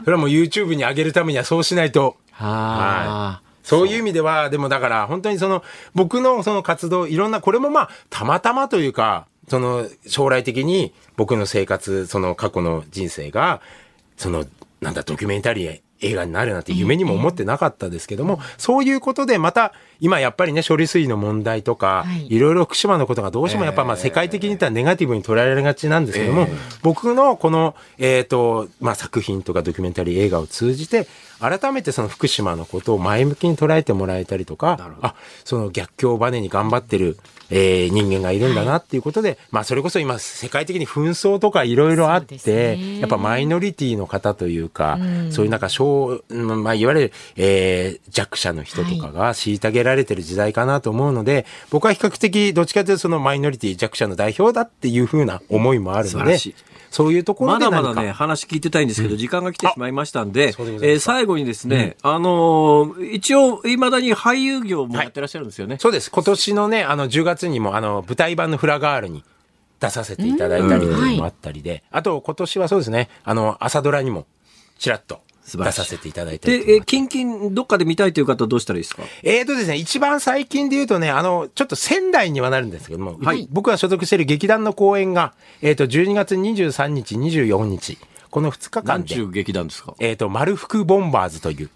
[0.06, 2.16] それはもう YouTube に上げるためにはそうしないと。
[2.32, 5.64] はそういう意味では、でもだから本当にその
[5.94, 13.60] 僕のその活動、いろんな、これもまあたまたまというか、その将来的に僕の生活、その過去の人生が、
[14.16, 14.46] その
[14.80, 22.28] なんだドキュメンタリー映画になるなんて夢にも思ってなかったですけども、そういうことでまた今やっぱりね処理水の問題とか、はい。
[22.28, 26.48] いろいろ福島のことがどうしてもやっぱまあ世界的に言ったらネガティブに捉えられがちなんですけども、
[26.84, 31.08] 僕のこの、えっ、と、まあ作品とかドキュメンタリー映画を通じて、
[31.40, 37.18] 改めてその福島のことを前向きに捉えてもらえたりとか、あ、その逆境をバネに頑張ってる、
[37.50, 56.38] えー、人間がいるんだなっていうことで、はい、まあそれこそ今世界的に紛争とかいろいろあって、ね、やっぱマイノリティの方というか、うん、そういうなんか小、まあいわゆる、えー、弱者の人とかが虐げられてる時代かなと思うので、はい、僕は比較的どっちかというとそのマイノリティ弱者の代表だっていうふうな思いもあるので、
[56.92, 65.74] そういうところまだまだね、話聞いてたいんですけど、うん、時間が来てしまいましたんで、でえー、最後にですね、うん、あのー、一応、いまだに俳優業もやってらっしゃるんですよね。
[65.74, 66.12] はい、そうです。
[66.12, 69.24] 今年のね、あの、10月にも、あの、舞台版のフラガールに
[69.80, 74.26] 出させていただいたりもあったりで、あと、今年はそうですね、あの、朝ドラにも、
[74.80, 79.04] ちらっと出させていただいてで、え、キンキン、どっかで見たいという方どうしたらいいですか？
[79.24, 87.98] えーとですね、一番最近で言うとね、あの、ちょっと仙台にはなるんですけども、はい、僕が所属している劇団の公演が、えっ、ー、と、12月23日、24日、
[88.30, 89.16] この2日間で。
[89.16, 89.94] 何劇団ですか？
[90.00, 91.70] えっ、ー、と、丸福ボンバーズという。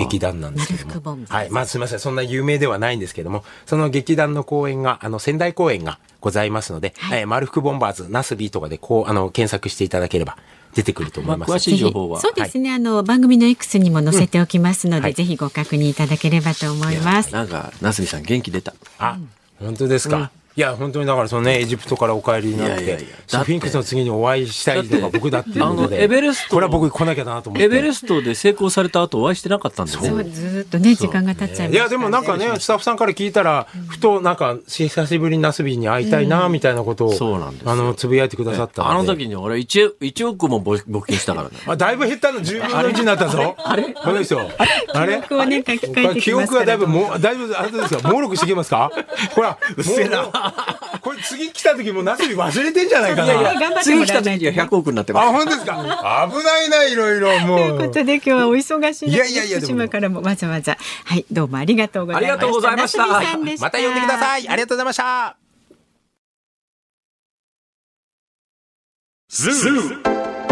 [0.00, 1.24] 劇団なんですけども。
[1.28, 1.50] はい。
[1.50, 1.98] まあすみません。
[2.00, 10.36] そんな有名ではないんですけども、その劇団の公演が、あの、仙台公演がございますので、はい、えー、丸福ボンバーズ、ナスビーとかでこう、あの、検索していただければ
[10.76, 11.48] 出てくると思います。
[11.48, 12.20] まあ、詳しい情報は。
[12.20, 17.32] そうですね、はい、あの番組の X にも載せておきますので、うんはい、ぜひご確認いただければと思います。
[17.32, 18.74] なんか、なすみさん元気出た。
[18.98, 19.18] あ、
[19.58, 20.30] 本当ですか。
[20.56, 27.64] うんいや、本当にだからそのね、エジプトからお帰りになって、いやいやいやスフィンクスの次にお会いしたいとか僕だっていうので、エベレスト、これは僕来なきゃなと思って。
[27.66, 30.08] エベレストで成功された後お会いしてなかったんですね。
[30.08, 41.56] そう、ずっとね、時間が経っちゃいましいや、でもなんかね、スタッフさんから聞いたら、ふとなんか、久しぶりにナスビに会いたいな、みたいなことを、そうなんですあの、つぶやいてくださったあの時に俺1、1億も募金したからね。
[41.66, 42.40] あ、だいぶ減ったの。
[42.40, 43.56] 10分の1になったぞ。
[43.58, 43.94] あれ？
[43.94, 44.20] あれ？
[44.20, 44.48] ですよ。
[44.94, 45.18] あれ？
[45.18, 48.90] 記憶をね、書き換えて記憶はだいぶ、もう、だいぶ、あれですか、耄碌してきますか？
[49.34, 50.45] ほら、うっせな。
[51.00, 53.24] これ次来た時もなすび忘れてんじゃないかな。
[53.24, 55.28] いやいや次来た時には100億になってます。
[55.28, 56.30] あ、本当ですか。
[56.30, 57.58] 危ないな、いろいろ、もう。
[57.58, 59.08] ということで、今日はお忙しい。
[59.08, 60.76] いやいやいや、福島からもわざわざ。
[61.04, 62.32] はい、どうもありがとうございました。
[62.32, 63.06] ありがとうございました。
[63.06, 64.48] また呼んでください。
[64.48, 65.36] ありがとうございました。
[69.28, 70.45] ズー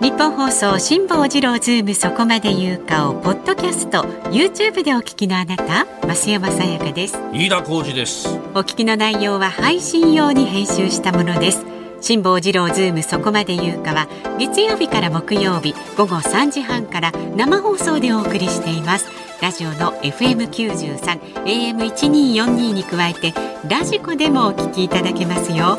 [0.00, 7.18] ニッポン放送辛坊治郎ズームそこまで言うかをポッドキャスト YouTube でお聞きのあなた増山さやかです。
[7.32, 8.28] 飯田浩司です。
[8.54, 11.64] お聞きの内容は配信用に編集したものです。
[12.00, 14.06] 辛坊治郎ズームそこまで言うかは
[14.38, 19.06] 月曜日から木曜日午後3時半から生放送でお送りしています。
[19.40, 23.32] ラジオの FM93 AM1242 に加えて
[23.68, 25.78] ラジコでもお聞きいただけますよ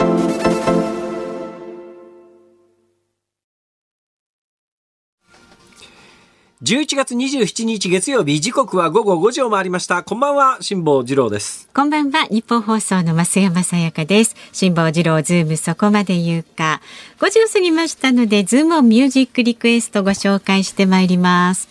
[6.63, 10.03] 11月27日月曜日時刻は午後5時を回りました。
[10.03, 11.67] こんばんは辛坊治郎です。
[11.73, 14.35] こんばんはニッポン放送の増山さやかです。
[14.51, 16.79] 辛坊治郎ズームそこまで言うか。
[17.17, 21.67] 5時を過ぎましたのでズームオンミュージックリクエストご紹介してまいります。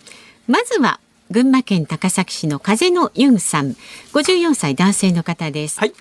[0.49, 0.99] まずは
[1.31, 3.77] 群馬県高崎市の風のユンさん。
[4.13, 5.79] 54歳男性の方です。
[5.79, 5.93] はい。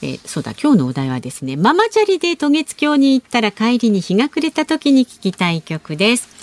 [0.00, 6.37] えー、そうだ今日のお題はですねママチャリで渡月橋に行ったら帰りに日が暮れた時に聞きたい曲です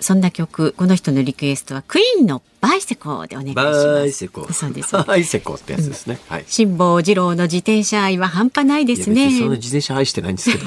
[0.00, 3.86] そんな曲この人のリクエストはクイーンのバイセコでお願いします。
[3.86, 4.52] バイセコ。
[4.52, 4.96] そうです。
[4.96, 6.18] バイセコってやつですね。
[6.28, 6.44] うん、はい。
[6.46, 9.30] 辛坊治郎の自転車愛は半端ないですね。
[9.30, 10.64] その自転車愛してないんですけど。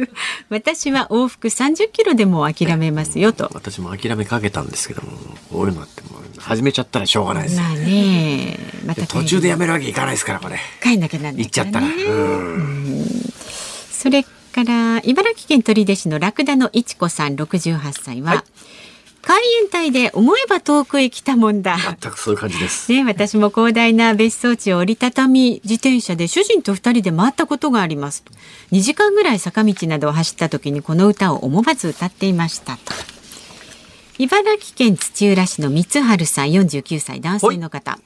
[0.48, 3.50] 私は往復30キロでも諦めますよと。
[3.54, 5.10] 私も諦めかけたんですけども、
[5.50, 7.56] こういうのってもう始めちゃったらしょうがないです。
[7.60, 10.58] まあね、また途中でやめるわけいかないですからこれ。
[10.82, 11.86] 帰んなきゃなんない、ね、行っちゃったら。
[13.92, 14.24] それ
[14.56, 18.30] から茨城県取手市のラクダのいちこさん68歳は。
[18.30, 18.42] はい
[19.28, 21.76] 海援隊で思えば遠くへ来たもんだ。
[22.00, 22.92] 全くそういう感じです。
[22.92, 28.22] ね、私も広大な別荘地を折りたたみ自転車で主人と二人で回ったことがあります。
[28.70, 32.94] 2時間ぐらい坂道などを走った時にこの歌を思わず歌っていましたと。
[34.18, 37.98] 茨城県土浦市の三春さん49歳男性の方。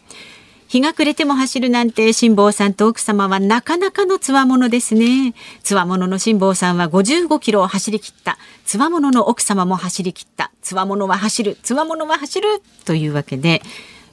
[0.70, 5.34] 日が暮れても走るなんて辛坊さんと奥様はなかなかの強者ですね。
[5.64, 8.38] 強者の辛坊さんは55キロを走り切った。
[8.66, 10.52] 強者の奥様も走り切った。
[10.62, 11.58] 強者は走る。
[11.64, 12.62] 強者は走る。
[12.84, 13.62] というわけで、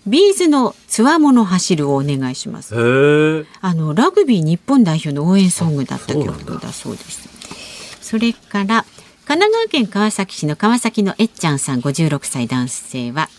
[0.08, 3.46] ビーズの強者走るをお願いします。
[3.62, 8.00] あのラグビー日本代表の応援ソングだった曲だそうです。
[8.02, 8.84] それから
[9.26, 13.30] 神奈川県川崎市の川崎のえっちゃんさん56歳男性は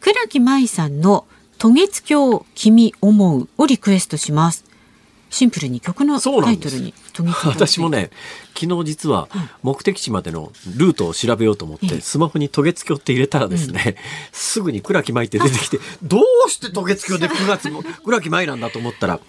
[0.00, 1.26] 倉木舞さんの
[1.58, 4.64] 渡月橋君思うをリクエストします。
[5.28, 6.94] シンプルに曲のタイトルに
[7.44, 8.10] 私もね
[8.58, 9.28] 昨日実は
[9.62, 13.96] 目的地までのルートを調べようと思って、ええスマホに渡月橋って入れたらですね、
[14.32, 19.20] すぐに倉木舞って出てきてどうして渡月橋で9月も 倉木舞なんだと思ったら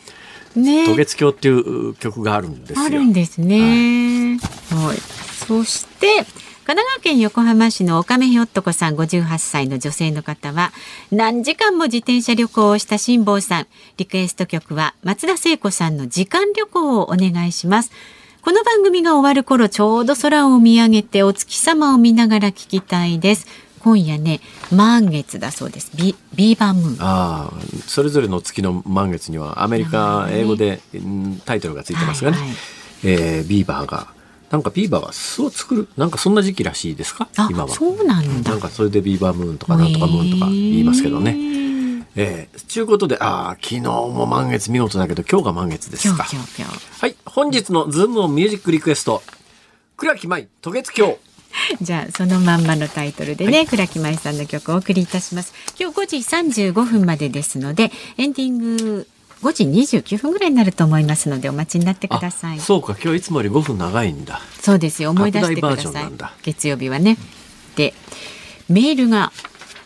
[0.55, 2.85] ね渡月橋っていう曲があるんですよ。
[2.85, 4.39] あるんですね。
[4.69, 4.97] はい。
[5.47, 6.25] そして
[6.69, 10.71] 神奈川県横浜市の岡目ひょっとこさん58歳の女性の方は
[11.11, 13.67] 何時間も自転車旅行をした辛坊さん。
[13.97, 17.91] リクエスト曲は松田聖子さんの時間旅行をお願いします。
[18.43, 23.47] この番組が終わる頃ちょうど空を見上げてお月様を見ながら聞きたいです。
[23.79, 24.39] 今夜ね
[24.71, 25.89] 満月だそうです。
[25.97, 26.97] ビビーバームーン。
[26.99, 32.57] ああそれぞれの月の満月にはアメリカ英語で、うんタイトルがついてますがね、はいはい。
[33.05, 34.18] えービーバーが
[34.49, 37.27] なんかビーバーが巣を作るなんかそんな時期らしいですか？
[37.37, 41.35] あ今はそうなんだなんかそれでビーバームーンとかなんとかムーンとか言いますけどね。
[42.15, 46.23] えー、ちゅうことで、ああ、昨日も満月見事だけど、今日が満月ですか。
[46.23, 49.21] はい、本日のズームオンミュージックリクエスト。
[49.95, 51.19] 倉木舞、渡月橋。
[51.81, 55.53] じゃあそのまんまのタイトルでね、倉木舞さんの曲をお送りいたします。
[55.79, 56.17] 今日5時
[56.71, 59.07] 35分までですので、エンディング
[59.41, 62.59] 5時29分ぐらいになると思いますのでお待ちになってください。
[62.59, 64.41] そそうか、今日いつもより5分長いんだ。
[64.73, 65.11] うですよ。
[65.11, 66.33] 思い出してくだ拡大バージョンさないんだ。
[66.43, 67.17] 月曜日はね。
[67.75, 67.93] で、
[68.67, 69.31] メールが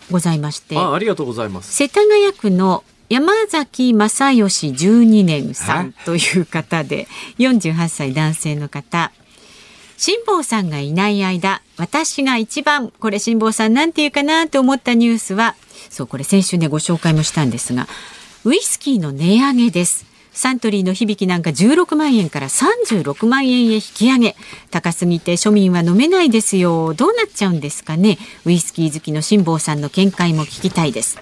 [0.10, 1.74] ございまして、あ、ありがとうございます。
[1.74, 9.12] 世田谷区の山崎正義12年さんという方で48歳男性の方
[9.97, 15.56] 辛坊さんがいない間私が一番これ辛坊さんなんていうかなと思ったニュースは
[15.91, 17.88] そうこれ先週ねご紹介もしたんですが
[18.46, 20.06] ウイスキーの値上げです。
[20.34, 24.36] サントリーの響きなんか16万円から36万円へ引き上げ。
[24.70, 26.94] 高すぎて庶民は飲めないですよ。
[26.94, 28.18] どうなっちゃうんですかね。
[28.44, 31.18] ウイスキー好きの辛坊さんの見解も聞きたいです。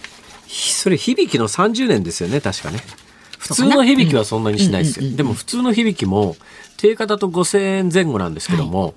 [0.48, 2.80] それ、響きの30年ですよね、確かね。
[3.38, 5.16] 普通の響きはそんなにしないですよ。
[5.16, 6.36] でも普通の響きも、
[6.78, 8.96] 定価だと5000円前後なんですけども、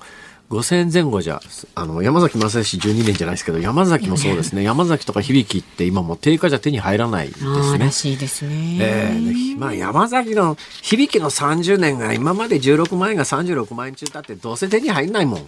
[0.51, 1.41] 5000円前後じゃ、
[1.75, 4.63] あの、山崎正義12年じゃないですけど、山崎もそうですね。
[4.65, 7.91] 山崎とか響きって今もう定価じゃ手に入らないですねら。
[7.91, 8.77] しいですね。
[8.81, 9.13] え
[9.53, 15.47] えまあ山崎の響きの30年が今まで16万円が36万円中だってどうせ手に入んないもん。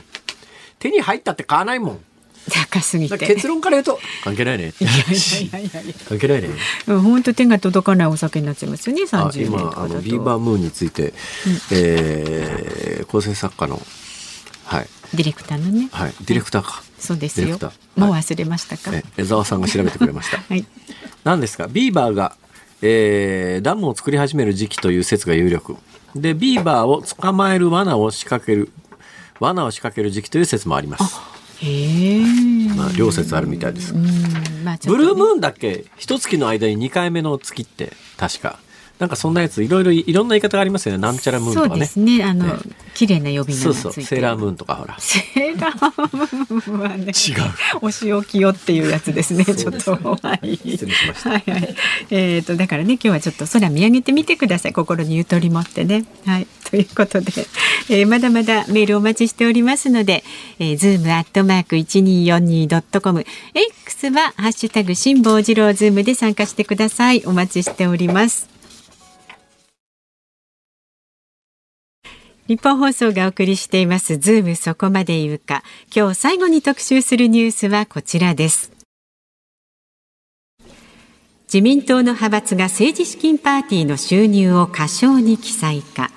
[0.79, 1.99] 手に入ったって買わないもん。
[2.51, 3.19] 高すぎて。
[3.19, 4.73] 結論から言うと関係ないね。
[6.09, 6.49] 関係ないね。
[6.87, 9.03] うん本当手が届かないお酒になっちゃいますよね。
[9.05, 9.89] あ三十年と今あ。
[9.89, 11.13] のビーバームーンについて、
[11.71, 13.81] えー構成作家の
[14.67, 15.89] はいディレクターのね。
[15.93, 16.83] はいディレクターか。
[16.99, 17.71] そうですよディレクター。
[17.71, 18.95] はいもう忘れましたか？
[18.95, 20.39] え江沢さんが調べてくれました。
[20.39, 20.67] はい。
[21.25, 21.67] 何ですか？
[21.67, 22.37] ビーバーが、
[22.83, 25.77] えーダムを作り始める時期という説が有力
[26.15, 28.71] でビーバーを捕まえる罠を仕掛ける
[29.41, 31.21] 罠を仕掛ける時期という説もあります、
[31.63, 32.21] へえ。
[32.75, 34.05] まあ、両説あるみたいです、うん、
[34.65, 35.85] まあねブルームーンだっけ？
[35.97, 38.59] 一月の間に2回目の月って確か
[38.99, 42.25] なんかそんなやついろいろいろんな言い方がありますよねなんちゃらムーンとそうかねですね。
[42.25, 42.55] あの、ね
[42.95, 43.75] 綺麗な呼び名そう。
[43.75, 47.05] そうセーラームーンとかほらセーラームーンはね。
[47.05, 47.13] 違う
[47.83, 49.45] お仕置きよっていうやつですね。
[49.45, 49.97] ちょっと。
[49.97, 50.57] はい。
[50.57, 51.77] 失礼しましたはいはい。
[52.11, 54.73] えっ、とだからね今日はちょっと空見上げてみてください。
[54.73, 56.07] 心にゆとり持ってね。
[56.25, 56.47] はい。
[56.71, 57.33] ということで、
[57.91, 60.25] えーまだまだメールお待ちしておりますので、
[60.59, 63.25] えー、ズームアットマーク一二四二ドットコム、
[63.55, 67.23] X はハッシュタグ辛坊治郎ズームで参加してください。
[67.27, 68.56] お待ちしております。
[72.49, 74.19] 日本放送がお送りしています。
[74.19, 75.65] ズームそこまで言うか。
[75.95, 78.71] 今日最後に特集するニュースはこちらです。
[81.53, 86.13] 自民党の派閥が政治資金パーティーの収入を過小に記載か。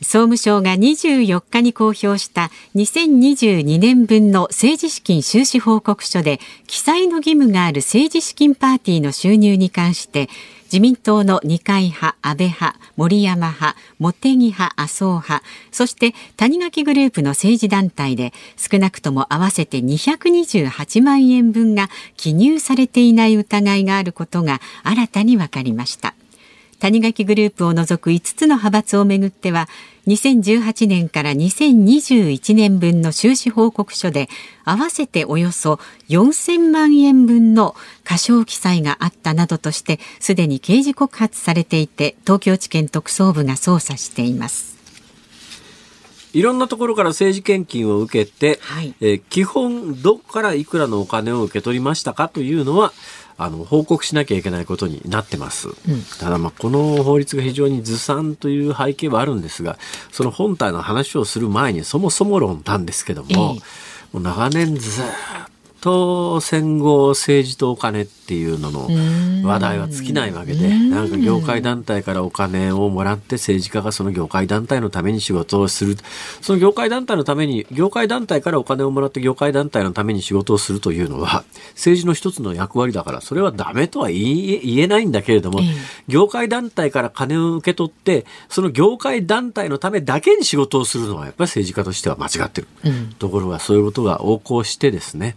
[0.00, 10.30] 総務省が24日に公表した2022年分の政治資金収支報告書で記載の義務がある政治資金パーティーの収入に関して
[10.70, 15.42] 自民党の二階派、安倍派、森山派、茂木派、麻生派、
[15.72, 26.14] そして谷垣グループの政治団体で少なくとも合わせて228万円分が記入されていない疑いがあることが新たに分かりました。
[26.78, 29.68] 谷垣グループを除く5つの派閥をめぐっては
[30.08, 34.28] 2018年から2021年分の収支報告書で
[34.64, 35.78] 合わせておよそ
[36.08, 44.78] 4000万円分の過少記載があったなどとしてすでに刑事告発されていて東京地検特捜部が捜査しています。
[46.34, 52.92] いろんなところから政治献金を受けて、はいえー基本どこからいくらのお金を受け取りましたかというのは
[53.40, 55.68] あの報告しなきゃいけないことになってます、
[56.18, 59.78] ただまあこの法律が非常にずさんという背景はあるんですが
[60.10, 63.38] その本体の話をする前にそもそも論なんですけども、ええ。
[64.12, 68.88] もう長年ずっと戦後政治とお金っていうのの
[69.48, 75.96] 話題は尽きないわけで、なんか業界団体からお金をもらって政治家がその業界団体のために仕事をする。
[76.40, 85.60] その業界団体のために、業界団体からお金をもらって業界団体のために仕事をするというのは、政治の一つの役割だから、それはダメとは言え言えないんだけれども、
[86.08, 92.68] 業界団体から金を受け取って、その業界団体のためだけに仕事をするのは、やっぱり政治家としては間違ってる。
[92.84, 95.36] うん、ところが、そういうことが横行してですね、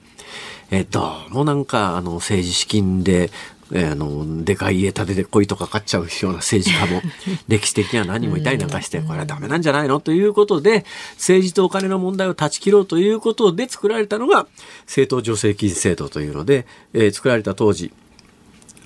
[0.74, 3.30] えどうもなんか、あの、政治資金で、
[3.74, 7.02] えー、あの、でかい家建てて恋とか買っちゃうような政治家も、
[7.50, 10.00] 歴史的には何人もいたりなんかして、これはダメなんじゃないの？
[10.00, 14.48] ということで、政治とお金の問題を断ち切ろうということで作られたのが、
[14.86, 17.92] 政党助成金制度というので、えー、作られた当時、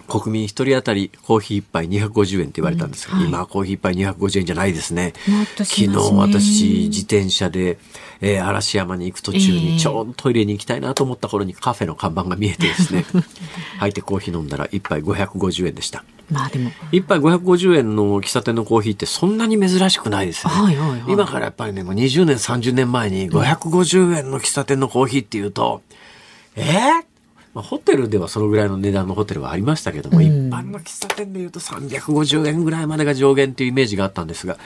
[0.08, 5.14] 国民一人当たりコーヒー一杯250円って言われたんですが、うんはい、今はコーヒー一杯250円じゃないですね。
[5.58, 7.78] す昨日私自転車で、
[8.22, 13.06] えー、嵐山に行く途中にちょうどトイレに行きたいなと思った頃にカフェの看板が見えてですね、
[13.80, 16.04] 入ってコーヒー飲んだら一杯550円でした。
[16.32, 16.72] まあでも。
[16.92, 20.56] 一杯550円の喫茶店のコーヒーってそんなに珍しくないですよね。
[20.56, 25.82] はいはいはい、今からやっぱりね、もう20年30年前に550円の喫茶店のコーヒーっていうと、
[26.56, 27.15] えー
[27.56, 34.58] まあ、ホテルではそのぐらいの値段のホテルはありましたけども、うん、一般の喫茶店でいうと350円ぐらいまでが上限っていうイメージがあったんですが、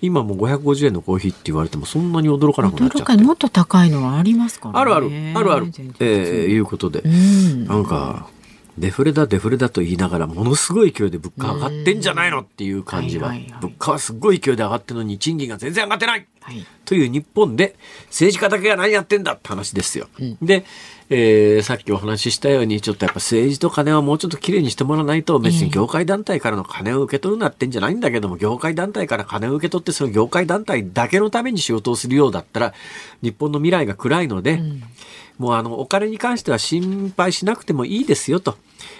[0.00, 3.22] 今も550円のコーヒーって言われてもそんなに驚かなくなっちゃって。
[3.22, 4.78] もっと高いのはありますかね。
[4.78, 5.66] あるある、あるある。
[5.98, 8.28] えー、いうことで、うん、なんか、
[8.78, 17.74] デフレだデフレだと言いながらものすごい勢いで物価上がってんじゃないのっていう感じは,、物価はすごい勢いで上がってるのに賃金が全然上がってない、はい、という日本で
[18.08, 20.08] 政治家だけが何やってんだって話ですよ。
[20.20, 20.64] うん、で
[21.08, 32.74] えー、さっきお話ししたように、ちょっとやっぱ政治と金はもうちょっときれいにしてもらわないと、別に業界団体からの金を受け取るなってんじゃないんだけども、業界団体から金を受け取って、その業界団体だけのために仕事をするようだったら、
[33.22, 34.82] 日本の未来が暗いので、うん
[35.38, 38.56] もうあの、お金に関しては心配しなくてもいいですよと。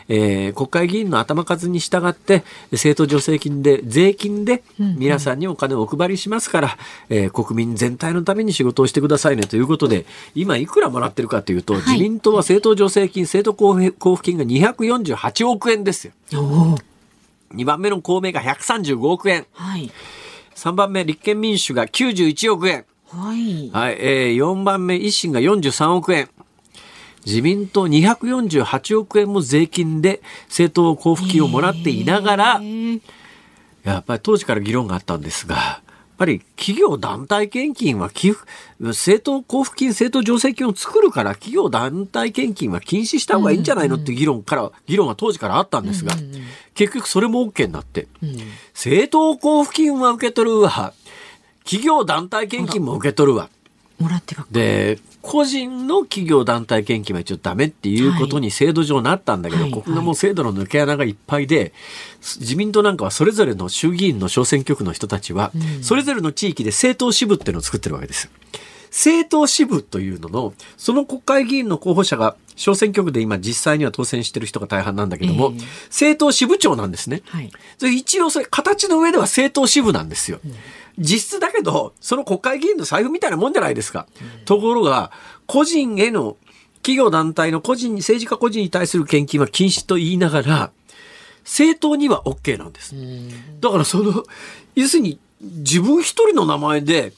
[0.09, 6.78] えー、国会議員の頭数に従って、政党助成金で、税金で皆さんにお金をお配りしますから、
[7.11, 16.12] うんうん、えー、国民全体のために仕事をしてくださいねということで、今いくらもらってるかというと、はい、自民党は政党助成金、政党交付金が248億円ですよ。
[17.55, 19.47] 2番目の公明が135億円。
[19.53, 19.91] はい、
[20.55, 22.84] 3番目、立憲民主が91億円。
[23.09, 23.70] はい。
[23.70, 23.97] はい。
[24.01, 26.28] えー、4番目、維新が43億円。
[27.27, 32.61] 自民党248億円も税金で政党交付金をもらっていながら、
[33.83, 38.41] やっぱり当時から議論があったんですが、やっぱり企業団体献金は寄付、
[38.81, 43.97] 政党交付金、政党助成金を作るから企業団体献金は禁止した方がいいんじゃないの？
[43.97, 46.14] っていう議論から、議論は当時からあったんですが、
[46.74, 48.07] 結局それも OK になって、
[48.72, 50.95] 政党交付金は受け取るわ、
[51.64, 53.51] 企業団体献金も受け取るわ。
[53.99, 61.72] もらってで、個人の企業団体献金は一応ダメっていうことに制度上なったんだけど、はい、ここがもう制度の抜け穴がいっぱいで、
[62.20, 65.51] 自民党なんかはそれぞれの衆議院の小選挙区の人たちは、
[65.83, 68.31] それぞれの地域で政党支部っていうのを作ってるわけです。
[68.91, 77.22] 政党支部というのの、その国会議員の候補者が小選挙区で今実際には当選してる人が大半なんだけども、えー、政党支部長なんですね。
[77.27, 77.51] はい、
[77.97, 80.39] 一応それ形の上では政党支部なんですよ。
[80.45, 80.55] うん
[80.99, 84.07] 実質だけど、その国会議員の財布みたいなもんじゃないですか。
[84.45, 85.11] ところが、
[85.47, 86.37] 個人への、
[86.83, 90.71] 企業団体の個人に、政治家個人に対する献金は禁止と言いながら、
[91.45, 92.95] 政党には OK なんです。
[93.61, 94.25] だからその、
[94.75, 97.13] 要するに、自分一人の名前で、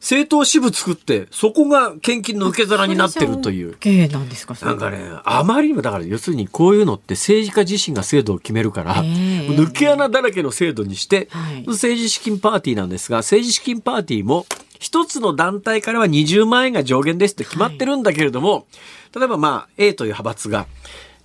[0.00, 3.76] 政党支部作って、そこが献金の受け皿になってるという。
[4.10, 14.46] なんですかなんかね、あまりにも、だから要するにこういうのって政治家自身が制度を決めるから、抜け穴だらけの制度にして、はい、政治資金パーティーなんですが、政治資金パーティーも、
[14.78, 20.66] 一つの団体からは20万円が上限ですって決まってるんだけれども、はい、例えばまあ、A という派閥が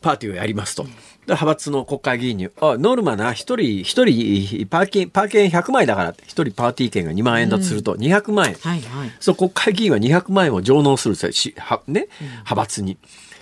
[0.02, 0.84] パーティーをやりますと。
[0.84, 0.90] うん
[1.28, 8.56] 派閥の国会議員に、あ、ノルマな、一人、一人、パーキン、パー券100枚だから、一人パーティー券が2万円だとすると、200万円。
[8.56, 9.12] はいはい。
[9.20, 11.16] そう、国会議員は200万円を上納する。
[11.16, 12.98] しはね、派閥に。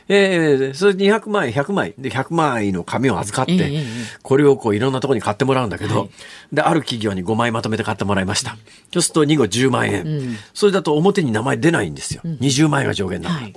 [0.09, 3.83] えー、それで200万円、100枚、で、100万円の紙を預かって、えー、
[4.21, 6.09] これをこういろんなところに買ってもらうんだけど、はい、
[6.51, 8.57] で、ある企業に5枚まとめて買ってもらいました。
[8.91, 10.35] そうすると2後10万円、うん。
[10.53, 12.21] それだと表に名前出ないんですよ。
[12.23, 13.35] うん、20万円が上限なの。
[13.35, 13.53] はい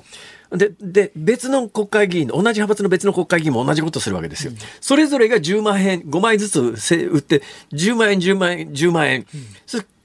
[0.53, 4.53] で、で、別の国会議員、同じ派閥の別の国会議員も同じことするわけですよ。
[4.53, 7.42] うん、それぞれが10万円、5枚ずつ売って、
[7.72, 9.26] 10万円、10万円、10万円。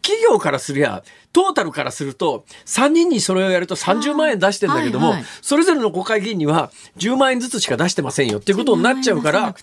[0.02, 9.56] 企業からすりゃ、トータルからすると、3人にそれをやると30万円出してんだけども、はいはい、それぞれの国会議員には10万円ずつしか出してませんよっていうことになっちゃうから、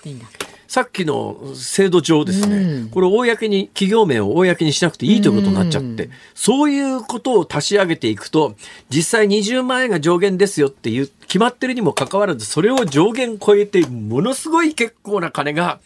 [0.68, 8.54] さっきの制度上ですね、これ公に、企業名を公にしなくていいということになっちゃって、そういうことを足し上げていくと、
[8.90, 15.80] 実際20万円が上限ですよっていう、決まってるにもかかわらず、それを上限超えて、ものすごい結構な金が、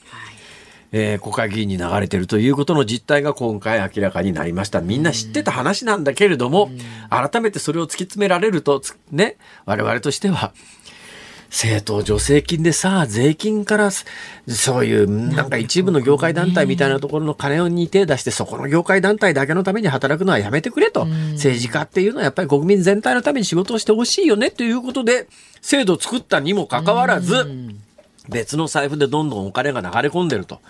[0.90, 4.80] えー国会議員に流れてるということの実態が今回明らかになりました。
[4.80, 6.70] みんな知ってた話なんだけれども、
[7.08, 10.52] 改めてそれを突き詰められると、つね、我々としては、
[11.52, 14.06] 政党助成金でさ、税金からす、
[14.48, 21.04] そういう、なんか一部の業界団体みたいなところの金に手出して、そこの業界団体だけのために働くのはやめてくれと。
[21.34, 25.28] 政治家っていうのはやっぱり国民全体のために仕事をしてほしいよねということで、
[25.60, 27.46] 制度を作ったにもかかわらず、
[28.30, 30.62] 別の財布でどんどんお金が流れ込んでると。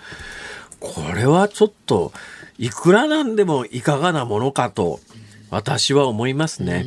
[0.80, 2.12] これはちょっと、
[2.59, 4.99] いくらなんでもいかがなものかと、
[5.51, 6.87] 私は思いますね。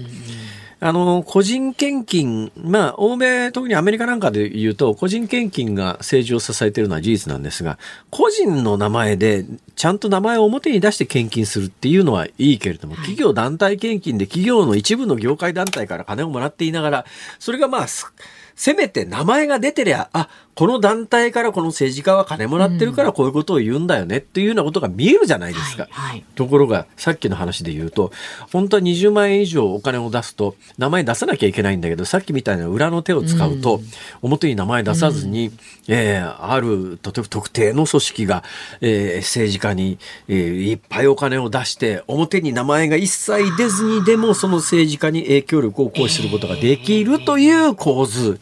[0.88, 7.80] あの、個人献金、まあ、欧米、特にアメリカなんかで言うと、個人献金が政治を支えているのは事実なんですが、
[8.12, 17.06] 個人の名前で、ちゃんと名前を表に出して献金するっていうのはいいけれども、企業団体献金で企業の一部の業界団体から金をもらっていながら、
[17.40, 18.14] それがまあ、す
[18.56, 25.88] せめて名前が出てりゃ、あ、この団体からこの政治家は金もらってるからこういうことを言うんだよねっていうようなことが見えるじゃないですか。
[25.92, 26.24] はいはい。
[26.36, 28.14] ところが、さっきの話で言うと、
[28.54, 33.82] 本当は20万円以上お金を出すと、名前出さなきゃいけないんだけど、さっきみたいな裏の手を使うと、
[34.22, 35.52] 表に名前出さずに、
[35.90, 38.44] えーある、例えば特定の組織が、
[38.80, 39.98] えー政治家に、
[40.30, 48.40] えーいっぱいお金を出して、表に名前が一切出ずにでも、その政治家に影響力を行使することができるという構図。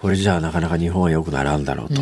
[0.00, 2.00] これじゃあなかなか日本は良くならんだろうと。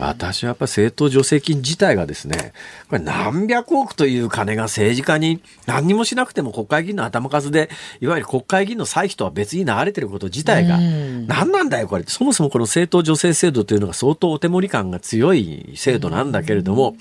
[0.00, 2.52] 私はやっぱ政党助成金自体がですね、
[2.88, 7.70] これ何百億という金が政治家に何にもしなくても国会議員の頭数で、
[8.00, 12.04] いわゆる国会議員の歳費とは別に流れてること自体が、何なんだよこれ。
[12.08, 16.96] そもそもこの政党助成制度というのが相当お手盛り感が強い制度なんだけれども、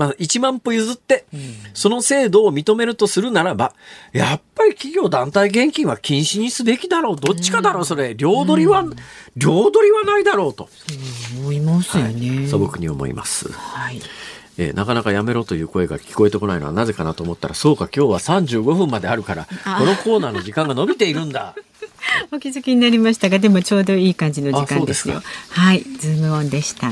[0.00, 1.26] まあ、1万歩譲って、
[1.74, 3.74] その制度を認めるとするならば、
[4.14, 7.16] やっぱり企業団体現金は禁止にすべきだろう。
[7.16, 8.14] どっちかだろう、それ。
[8.14, 8.82] 両取りは、
[9.36, 10.70] 両取りはないだろうと、
[11.38, 12.48] 思いますよね。
[12.48, 13.52] 素朴に思います。
[13.52, 14.00] はい。
[14.56, 21.54] えーなかなかやめろという声が聞こえてこないのはなぜかなと思ったら、そうか、今日は35分まであるから、このコーナーの時間が伸びているんだ。
[22.32, 25.22] お気づきになりましたが、でもちょうどいい感じの時間ですよ。
[25.50, 26.90] はい、ズームオンでした。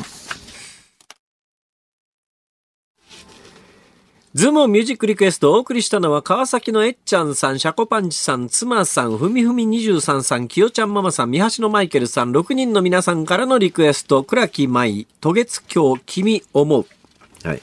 [4.38, 16.86] ズームミュージックリクエストをお送りしたのは川崎のえっちゃんさん、シャコパンチさん、妻さん、ふみふみ23さん、きよちゃんママさん、三橋のマイケルさん、6人の皆さんからのリクエスト、倉木麻衣、渡月橋、君想ふ。
[17.42, 17.62] はい。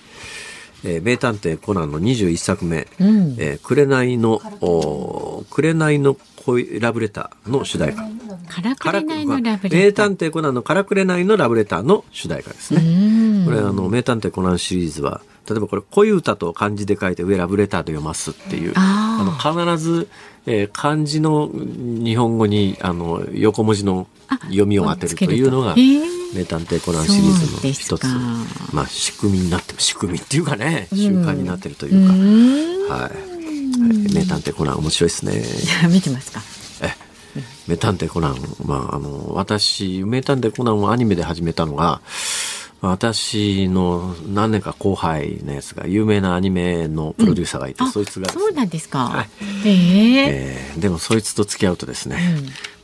[0.83, 8.03] えー名探偵コナンの21作目、えー紅の、おー紅の恋ラブレターの主題歌。
[8.47, 10.05] からくれないのラブ名レター。
[10.05, 13.45] 探偵コナンのからくれないのラブレターの主題歌ですね。
[13.45, 20.07] これあの名探偵コナンシリーズは例えばこれ恋歌と漢字で書いて上ラブレターと読ますっていうああの必ず、
[20.45, 24.07] えー漢字の日本語にあの横文字の
[24.45, 28.01] 読みを当てるというのが名探偵コナンシリーズの一つ。
[28.01, 28.07] か
[28.71, 33.34] まあ仕組みになって仕組みっていうかね習慣になってるというか、はい、はい
[33.87, 35.43] 名探偵コナン面白いですね。
[35.89, 36.41] 見てますか？
[36.81, 36.93] え
[37.67, 42.01] 名探偵コナン、まあ、あの、私、名探偵コナンをアニメで始めたのが、
[42.81, 48.99] 私の何年か後輩のやつが、有名なアニメのプロデューサーがいて、あそいつがですそうね、なんですか。
[49.05, 49.29] はい
[49.65, 52.17] えええーでもそいつと付き合うとですね、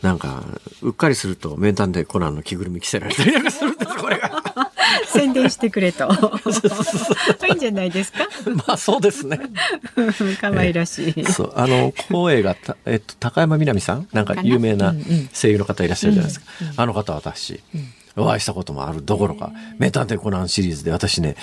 [0.01, 0.43] なんか、
[0.81, 4.20] うっかりすると名探偵コナンの着ぐるみ着せられたりなんかするんです、これが。
[5.11, 6.09] 宣伝してくれと。
[7.49, 8.19] いいんじゃないですか？
[8.67, 9.39] まあそうですね。
[10.39, 11.25] 可愛らしい。
[11.25, 14.07] そう、あの、声がた、えっと、高山みなみさん？
[14.13, 14.93] なんか有名な
[15.33, 16.45] 声優の方いらっしゃるじゃないですか。
[16.77, 17.61] あの方は私、
[18.17, 21.35] お会いしたこともあるどころか、名探偵コナンシリーズで私ね、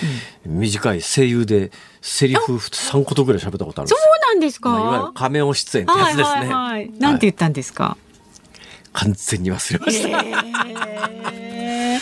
[0.45, 4.11] 短い声優でセリフ3個とぐらい喋ったことあるんですそよ。
[4.31, 4.69] うなんですか？
[4.69, 6.23] まあ、いわゆる仮面出演ってやつですね。
[6.23, 6.91] はいはいはい。
[6.99, 7.97] なんて言ったんですか？
[8.93, 11.29] 完全に忘れました。
[11.31, 11.48] え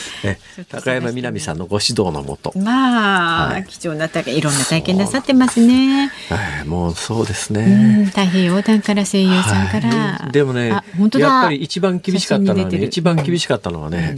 [0.69, 3.65] 高山みなみさんのご指導のもと、まあ、はい。
[3.65, 6.11] 貴重な体験いろんな体験なさってますね。
[6.29, 8.03] はいもうそうですうね。
[8.03, 9.89] ん、太平洋横断から声優さんから。
[9.89, 10.31] はい。
[10.31, 11.27] でもねあ本当だ。
[11.27, 14.17] やっぱり一番厳しかったのはね一番厳しかったのはね、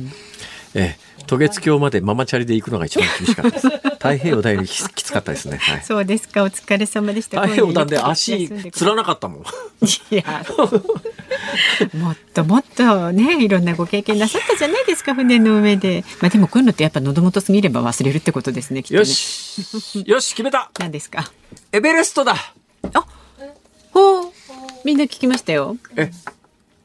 [0.74, 0.98] え
[1.30, 3.70] 渡月橋までママチャリで行くのが一番厳しかったです。
[3.70, 7.42] 太平洋横断よりききつかったですね、 はい、そうですか、お疲れ様でした。
[7.42, 9.44] 太平洋横断で足つらなかったもん。
[9.44, 9.46] い
[10.16, 10.44] や、
[11.94, 16.04] もっともっとね、いろんなご経験なさったじゃないですか、船の上で。
[16.20, 18.98] まあでもこういうのってやっぱ喉元過ぎれば忘れるってことですね、ね。
[18.98, 19.06] よ。
[19.06, 20.04] し。
[20.08, 20.72] よし決めた。
[20.80, 21.32] 何ですか？
[21.72, 22.36] エベレストだ。
[23.92, 24.32] ほう、
[24.84, 25.78] みんな聞きましたよ。
[25.96, 26.12] え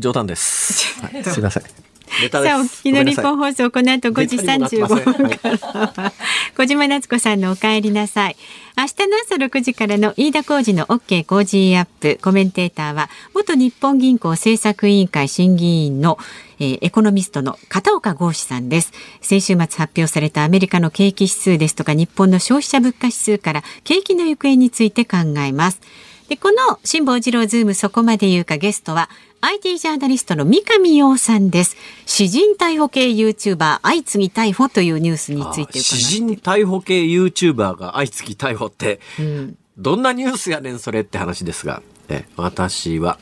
[0.01, 1.84] 冗談です、はい、すいません
[2.31, 6.13] さあ、お聞きの日本放送、この後5時35分からは、
[6.57, 8.37] 小島夏子さんのお帰りなさい。
[8.77, 12.19] 明日の朝6時からの飯田浩司の OK Cozy up。
[12.23, 16.19] コメンテーターは、元日本銀行政策委員会審議員の、
[16.61, 18.93] えーエコノミストの片岡剛士さんです。
[19.21, 25.81] 先週末発表されたアメリカの景気指数ですとか、日本の消費者物価指数から景気の行方について考えます。
[26.29, 29.11] で、この辛坊治郎ズームそこまで言うかゲストは、
[29.45, 31.77] IT ジャーナリストの三上洋さんです。
[32.07, 43.19] 私人逮捕系 YouTuber 相次ぎ逮捕というニュースについて詩人逮捕系 YouTuber が相次ぎ逮捕って、んどんなニュースやねんそれって話ですが、え私は、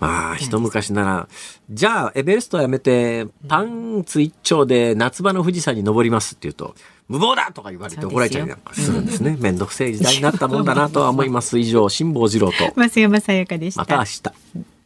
[0.00, 1.28] まあ、一昔なら、
[1.70, 6.74] じゃあ、エベレストやめて、パンツ一丁で夏場の富士山に登りますって言うと、
[7.08, 9.38] 無謀だとか言われて怒られちゃうなんかするんですね。
[9.40, 11.58] めんどくせえ時代になったもんだなとは思います。
[11.58, 13.80] 以上、辛坊治郎と、 増山さやかでした。
[13.80, 14.77] また明日。